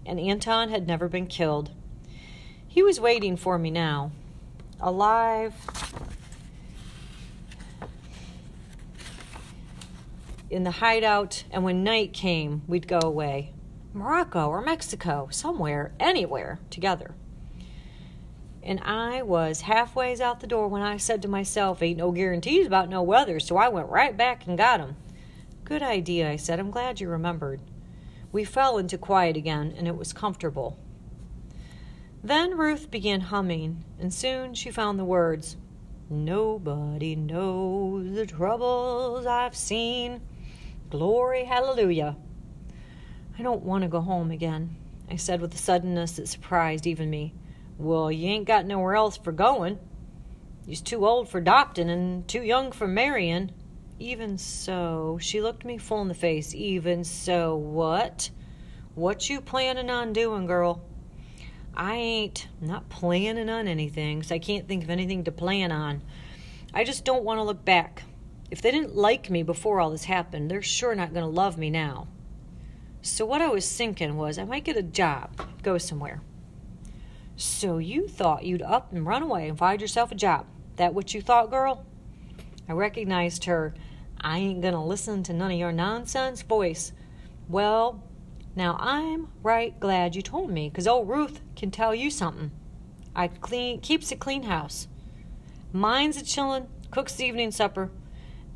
[0.09, 1.71] and Anton had never been killed.
[2.67, 4.11] He was waiting for me now,
[4.81, 5.55] alive.
[10.51, 13.53] in the hideout, and when night came, we'd go away.
[13.93, 17.15] Morocco or Mexico, somewhere, anywhere, together.
[18.63, 22.67] And I was halfways out the door when I said to myself, Ain't no guarantees
[22.67, 24.97] about no weather, so I went right back and got 'em.
[25.65, 26.59] Good idea, I said.
[26.59, 27.61] I'm glad you remembered.
[28.31, 30.79] We fell into quiet again, and it was comfortable.
[32.23, 35.57] Then Ruth began humming, and soon she found the words
[36.11, 40.23] Nobody knows the troubles I've seen.
[40.89, 42.17] Glory, hallelujah.
[43.39, 44.77] I don't want to go home again,
[45.11, 47.35] I said with a suddenness that surprised even me.
[47.77, 49.79] Well, you ain't got nowhere else for going.
[50.67, 53.53] You's too old for adopting and too young for marrying.
[54.01, 56.55] Even so, she looked me full in the face.
[56.55, 58.31] Even so, what?
[58.95, 60.85] What you planning on doing, girl?
[61.75, 66.03] I ain't not planning on anything, so I can't think of anything to plan on.
[66.73, 68.05] I just don't want to look back.
[68.51, 71.59] If they didn't like me before all this happened, they're sure not going to love
[71.59, 72.07] me now.
[73.03, 76.21] So what I was thinking was I might get a job, go somewhere.
[77.37, 80.47] So you thought you'd up and run away and find yourself a job.
[80.77, 81.85] That what you thought, girl?
[82.69, 83.75] I recognized her
[84.21, 86.93] I ain't gonna listen to none of your nonsense voice.
[87.49, 88.03] Well,
[88.57, 92.51] now I'm right glad you told me, 'cause old Ruth can tell you something.
[93.15, 94.89] I clean keeps a clean house.
[95.73, 97.91] Mine's a chillin', cooks the evening supper,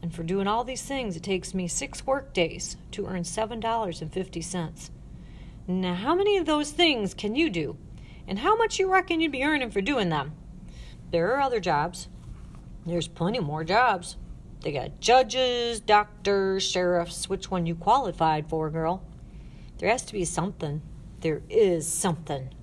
[0.01, 3.61] and for doing all these things it takes me six work days to earn seven
[3.61, 4.91] dollars and fifty cents.
[5.67, 7.77] Now how many of those things can you do?
[8.27, 10.33] and how much you reckon you'd be earning for doing them.
[11.11, 12.09] There are other jobs.
[12.87, 14.17] There's plenty more jobs.
[14.63, 17.29] They got judges, doctors, sheriffs.
[17.29, 19.03] Which one you qualified for, girl?
[19.79, 20.83] There has to be something.
[21.21, 22.55] There is something.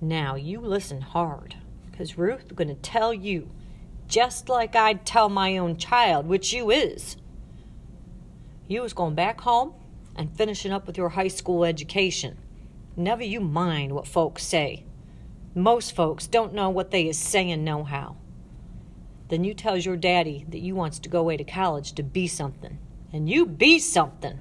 [0.00, 1.56] Now you listen hard,
[1.90, 3.50] because Ruth's going to tell you,
[4.08, 7.16] just like I'd tell my own child, which you is.
[8.66, 9.74] You was going back home
[10.16, 12.38] and finishing up with your high school education.
[12.96, 14.84] Never you mind what folks say.
[15.54, 18.16] Most folks don't know what they is saying nohow.
[19.32, 22.26] Then you tells your daddy that you wants to go away to college to be
[22.26, 22.76] something.
[23.14, 24.38] And you be something.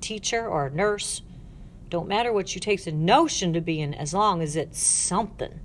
[0.00, 1.22] Teacher or nurse.
[1.88, 5.58] Don't matter what you takes a notion to be in as long as it's something.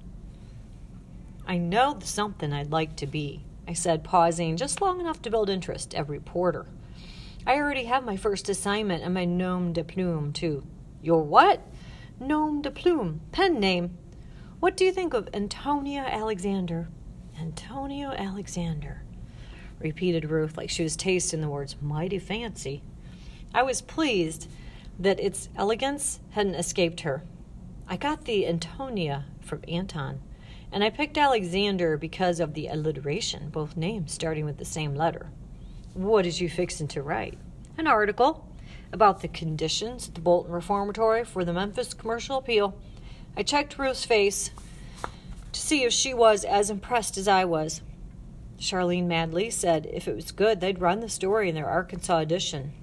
[1.45, 5.29] I know the something I'd like to be, I said, pausing just long enough to
[5.29, 6.65] build interest, every reporter.
[7.45, 10.65] I already have my first assignment and my nom de plume, too.
[11.03, 11.61] Your what?
[12.19, 13.95] nom de plume, pen name.
[14.59, 16.87] What do you think of Antonia Alexander?
[17.39, 19.03] Antonio Alexander,
[19.79, 22.81] repeated Ruth like she was tasting the words mighty fancy.
[23.53, 24.49] I was pleased
[24.99, 27.23] that its elegance hadn't escaped her.
[27.87, 30.21] I got the Antonia from Anton,
[30.71, 35.29] and I picked Alexander because of the alliteration, both names starting with the same letter.
[35.93, 37.37] What is you fixin' to write?
[37.77, 38.47] An article
[38.91, 42.75] about the conditions at the Bolton Reformatory for the Memphis Commercial Appeal.
[43.37, 44.51] I checked Ruth's face
[45.65, 47.81] see if she was as impressed as I was.
[48.59, 52.73] Charlene Madlee said if it was good, they'd run the story in their Arkansas edition.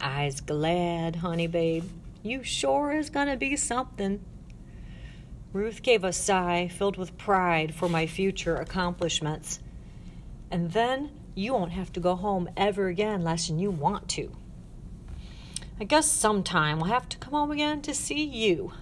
[0.00, 1.84] I's glad, honey babe.
[2.22, 4.24] You sure is gonna be something.
[5.52, 9.60] Ruth gave a sigh filled with pride for my future accomplishments.
[10.50, 14.32] And then you won't have to go home ever again unless you want to.
[15.80, 18.72] I guess sometime we'll have to come home again to see you.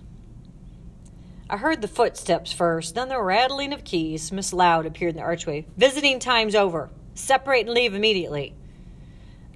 [1.51, 4.31] I heard the footsteps first, then the rattling of keys.
[4.31, 5.67] Miss Loud appeared in the archway.
[5.77, 6.91] Visiting time's over.
[7.15, 8.55] Separate and leave immediately.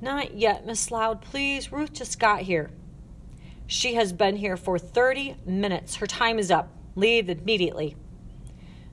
[0.00, 1.70] Not yet, Miss Loud, please.
[1.70, 2.70] Ruth just got here.
[3.66, 5.96] She has been here for 30 minutes.
[5.96, 6.70] Her time is up.
[6.96, 7.96] Leave immediately.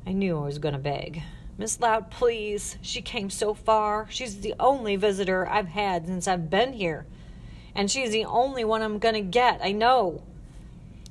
[0.06, 1.24] I knew I was going to beg.
[1.58, 2.78] Miss Loud, please.
[2.82, 4.08] She came so far.
[4.10, 7.06] She's the only visitor I've had since I've been here
[7.76, 9.62] and she's the only one I'm going to get.
[9.64, 10.24] I know.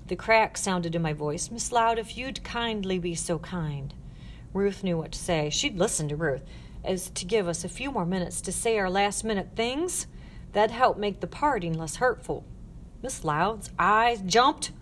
[0.08, 1.50] The crack sounded in my voice.
[1.50, 3.92] Miss Loud, if you'd kindly be so kind.
[4.54, 5.50] Ruth knew what to say.
[5.50, 6.42] She'd listen to Ruth,
[6.82, 10.06] as to give us a few more minutes to say our last minute things.
[10.52, 12.46] That'd help make the parting less hurtful.
[13.02, 14.72] Miss Loud's eyes jumped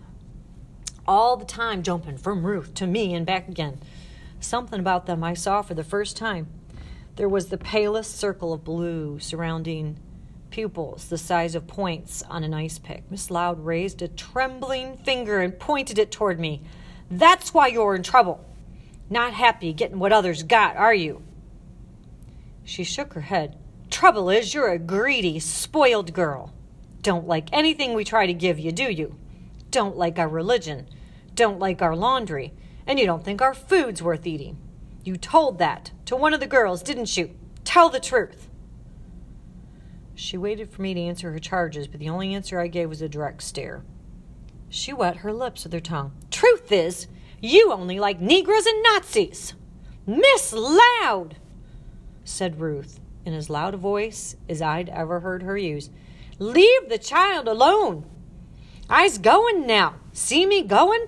[1.05, 3.81] all the time, jumping from Ruth to me and back again.
[4.39, 6.47] Something about them I saw for the first time.
[7.17, 9.99] There was the palest circle of blue surrounding
[10.49, 13.09] pupils the size of points on an ice pick.
[13.11, 16.61] Miss Loud raised a trembling finger and pointed it toward me.
[17.09, 18.43] That's why you're in trouble.
[19.09, 21.21] Not happy getting what others got, are you?
[22.63, 23.57] She shook her head.
[23.89, 26.53] Trouble is, you're a greedy, spoiled girl.
[27.01, 29.15] Don't like anything we try to give you, do you?
[29.71, 30.87] Don't like our religion.
[31.35, 32.53] Don't like our laundry.
[32.85, 34.57] And you don't think our food's worth eating.
[35.03, 37.33] You told that to one of the girls, didn't you?
[37.63, 38.46] Tell the truth.
[40.17, 43.03] She waited for me to answer her charges, but the only answer I gave was
[43.03, 43.83] a direct stare.
[44.67, 46.11] She wet her lips with her tongue.
[46.31, 47.05] Truth is,
[47.39, 49.53] you only like Negroes and Nazis.
[50.07, 51.35] Miss Loud,
[52.23, 55.91] said Ruth in as loud a voice as I'd ever heard her use.
[56.39, 58.03] Leave the child alone.
[58.89, 59.97] I's going now.
[60.13, 61.07] See me going?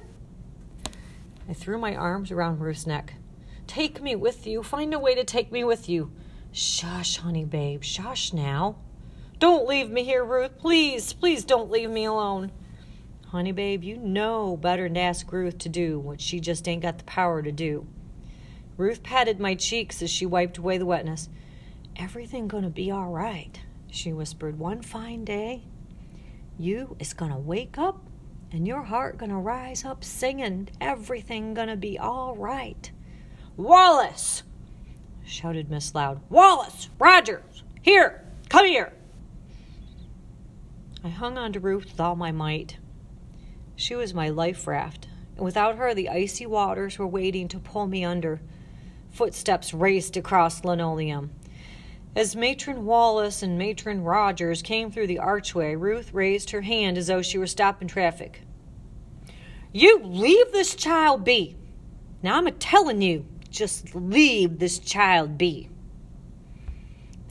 [1.50, 3.16] I threw my arms around Ruth's neck.
[3.66, 4.62] Take me with you.
[4.62, 6.12] Find a way to take me with you.
[6.52, 7.84] Shush, honey babe.
[7.84, 8.76] Shush now.
[9.40, 10.58] Don't leave me here, Ruth.
[10.58, 12.52] Please, please don't leave me alone.
[13.28, 16.82] Honey babe, you know better than to ask Ruth to do what she just ain't
[16.82, 17.88] got the power to do.
[18.76, 21.30] Ruth patted my cheeks as she wiped away the wetness.
[21.96, 23.60] Everything gonna be all right,
[23.90, 24.60] she whispered.
[24.60, 25.64] One fine day,
[26.58, 28.04] you is gonna wake up
[28.52, 30.70] and your heart gonna rise up singing.
[30.82, 32.92] Everything gonna be all right.
[33.56, 34.44] Wallace!
[35.24, 36.20] shouted Miss Loud.
[36.30, 36.90] Wallace!
[37.00, 37.64] Rogers!
[37.82, 38.26] Here!
[38.50, 38.94] Come here!
[41.04, 42.78] I hung on to Ruth with all my might.
[43.76, 47.88] She was my life raft, and without her, the icy waters were waiting to pull
[47.88, 48.42] me under.
[49.10, 51.32] Footsteps raced across linoleum.
[52.16, 57.08] As Matron Wallace and Matron Rogers came through the archway, Ruth raised her hand as
[57.08, 58.42] though she were stopping traffic.
[59.72, 61.56] You leave this child be.
[62.22, 65.70] Now I'm a telling you, just leave this child be.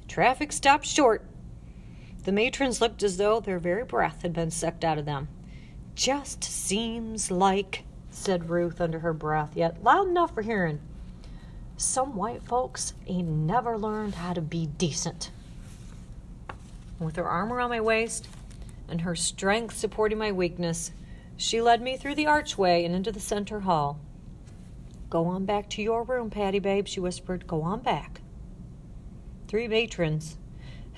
[0.01, 1.28] The traffic stopped short.
[2.29, 5.29] The matrons looked as though their very breath had been sucked out of them.
[5.95, 10.79] Just seems like, said Ruth under her breath, yet loud enough for hearing.
[11.79, 15.31] Some white folks ain't never learned how to be decent.
[16.99, 18.29] With her arm around my waist
[18.91, 20.93] and her strength supporting my weakness,
[21.39, 24.01] she led me through the archway and into the center hall.
[25.09, 27.47] Go on back to your room, Patty babe, she whispered.
[27.47, 28.21] Go on back.
[29.47, 30.37] Three matrons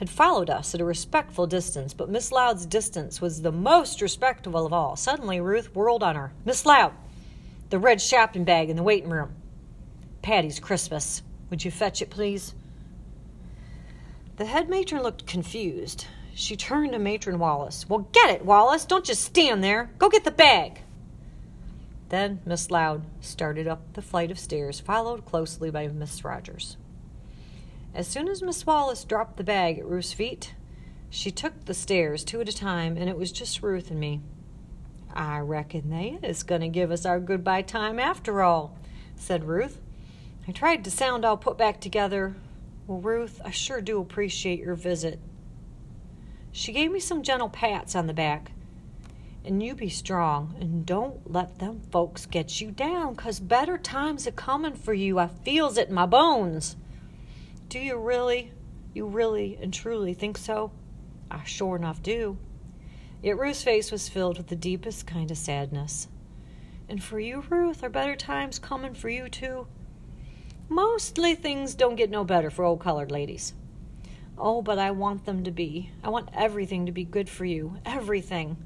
[0.01, 4.65] had followed us at a respectful distance, but Miss Loud's distance was the most respectable
[4.65, 4.97] of all.
[4.97, 6.33] Suddenly, Ruth whirled on her.
[6.47, 6.95] Miss Loud,
[7.69, 9.35] the red shopping bag in the waiting room.
[10.23, 11.21] Patty's Christmas.
[11.51, 12.55] Would you fetch it, please?
[14.37, 16.07] The head matron looked confused.
[16.35, 17.87] She turned to Matron Wallace.
[17.87, 18.87] Well, get it, Wallace.
[18.87, 19.91] Don't just stand there.
[19.99, 20.81] Go get the bag.
[22.09, 26.79] Then Miss Loud started up the flight of stairs, followed closely by Miss Rogers.
[27.95, 30.55] As soon as Miss Wallace dropped the bag at Ruth's feet,
[31.11, 34.21] she took the stairs two at a time, and it was just Ruth and me.
[35.13, 38.79] I reckon they is going to give us our goodbye time after all,
[39.17, 39.81] said Ruth.
[40.47, 42.37] I tried to sound all put back together.
[42.87, 45.19] Well, Ruth, I sure do appreciate your visit.
[46.53, 48.53] She gave me some gentle pats on the back.
[49.45, 54.29] And you be strong and don't let them folks get you down, 'cause better times
[54.29, 55.19] are coming for you.
[55.19, 56.77] I feels it in my bones.
[57.71, 58.51] Do you really,
[58.95, 60.73] you really and truly think so?
[61.31, 62.37] I sure enough do.
[63.23, 66.09] Yet Ruth's face was filled with the deepest kind of sadness.
[66.89, 69.69] And for you, Ruth, are better times coming for you too?
[70.69, 73.55] Mostly things don't get no better for old colored ladies.
[74.37, 75.93] Oh, but I want them to be.
[76.03, 77.77] I want everything to be good for you.
[77.87, 78.57] Everything.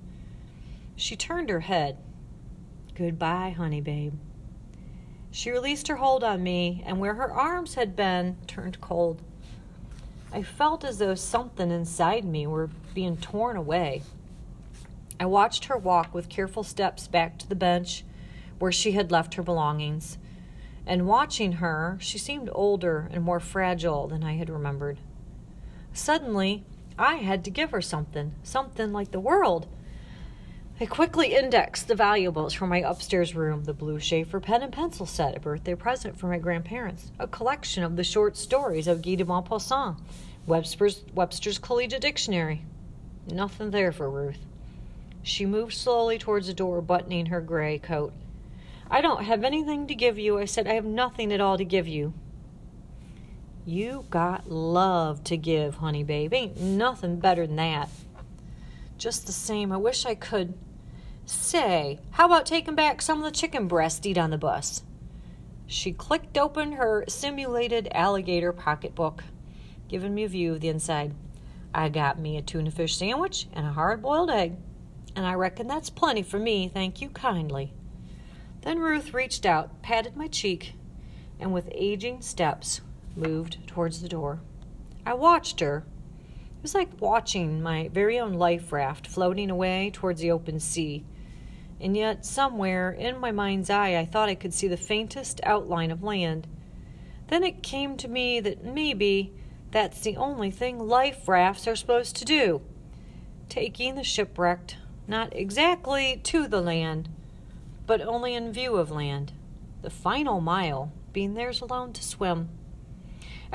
[0.96, 1.98] She turned her head.
[2.94, 4.14] Goodbye, honey babe.
[5.34, 9.20] She released her hold on me, and where her arms had been, turned cold.
[10.32, 14.02] I felt as though something inside me were being torn away.
[15.18, 18.04] I watched her walk with careful steps back to the bench
[18.60, 20.18] where she had left her belongings
[20.86, 24.98] and watching her, she seemed older and more fragile than I had remembered.
[25.92, 26.64] Suddenly,
[26.98, 29.66] I had to give her something, something like the world.
[30.80, 35.06] I quickly indexed the valuables from my upstairs room the blue Sheaffer pen and pencil
[35.06, 39.14] set, a birthday present for my grandparents, a collection of the short stories of Guy
[39.14, 39.96] de Maupassant,
[40.48, 42.64] Webster's, Webster's Collegiate Dictionary.
[43.30, 44.40] Nothing there for Ruth.
[45.22, 48.12] She moved slowly towards the door, buttoning her gray coat.
[48.90, 50.38] I don't have anything to give you.
[50.38, 52.14] I said, I have nothing at all to give you.
[53.64, 56.34] You got love to give, honey babe.
[56.34, 57.88] Ain't nothing better than that.
[58.98, 60.54] Just the same, I wish I could.
[61.26, 64.82] Say, how about taking back some of the chicken breast eat on the bus?
[65.66, 69.24] She clicked open her simulated alligator pocketbook,
[69.88, 71.14] giving me a view of the inside.
[71.74, 74.56] I got me a tuna fish sandwich and a hard boiled egg,
[75.16, 77.72] and I reckon that's plenty for me, thank you kindly.
[78.60, 80.74] Then Ruth reached out, patted my cheek,
[81.40, 82.80] and with aging steps
[83.16, 84.40] moved towards the door.
[85.04, 85.84] I watched her.
[86.64, 91.04] It was like watching my very own life raft floating away towards the open sea.
[91.78, 95.90] And yet, somewhere in my mind's eye, I thought I could see the faintest outline
[95.90, 96.46] of land.
[97.28, 99.34] Then it came to me that maybe
[99.72, 102.62] That's the only thing life rafts are supposed to do.
[103.50, 107.10] Taking the shipwrecked, not exactly to the land,
[107.86, 109.32] but only in view of land,
[109.82, 112.48] the final mile being theirs alone to swim.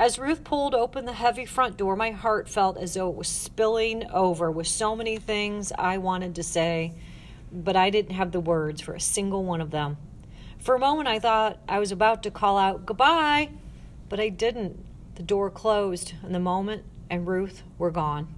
[0.00, 3.28] As Ruth pulled open the heavy front door, my heart felt as though it was
[3.28, 6.94] spilling over with so many things I wanted to say,
[7.52, 9.98] but I didn't have the words for a single one of them.
[10.58, 13.50] For a moment, I thought I was about to call out goodbye,
[14.08, 14.82] but I didn't.
[15.16, 18.34] The door closed, and the moment and Ruth were gone.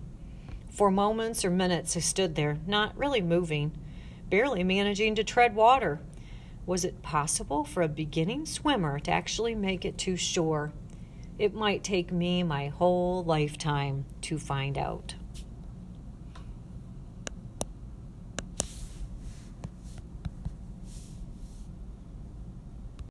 [0.69, 3.71] For moments or minutes, I stood there, not really moving,
[4.29, 6.01] barely managing to tread water.
[6.67, 10.73] Was it possible for a beginning swimmer to actually make it to shore?
[11.43, 15.17] It might take me my whole lifetime to find out.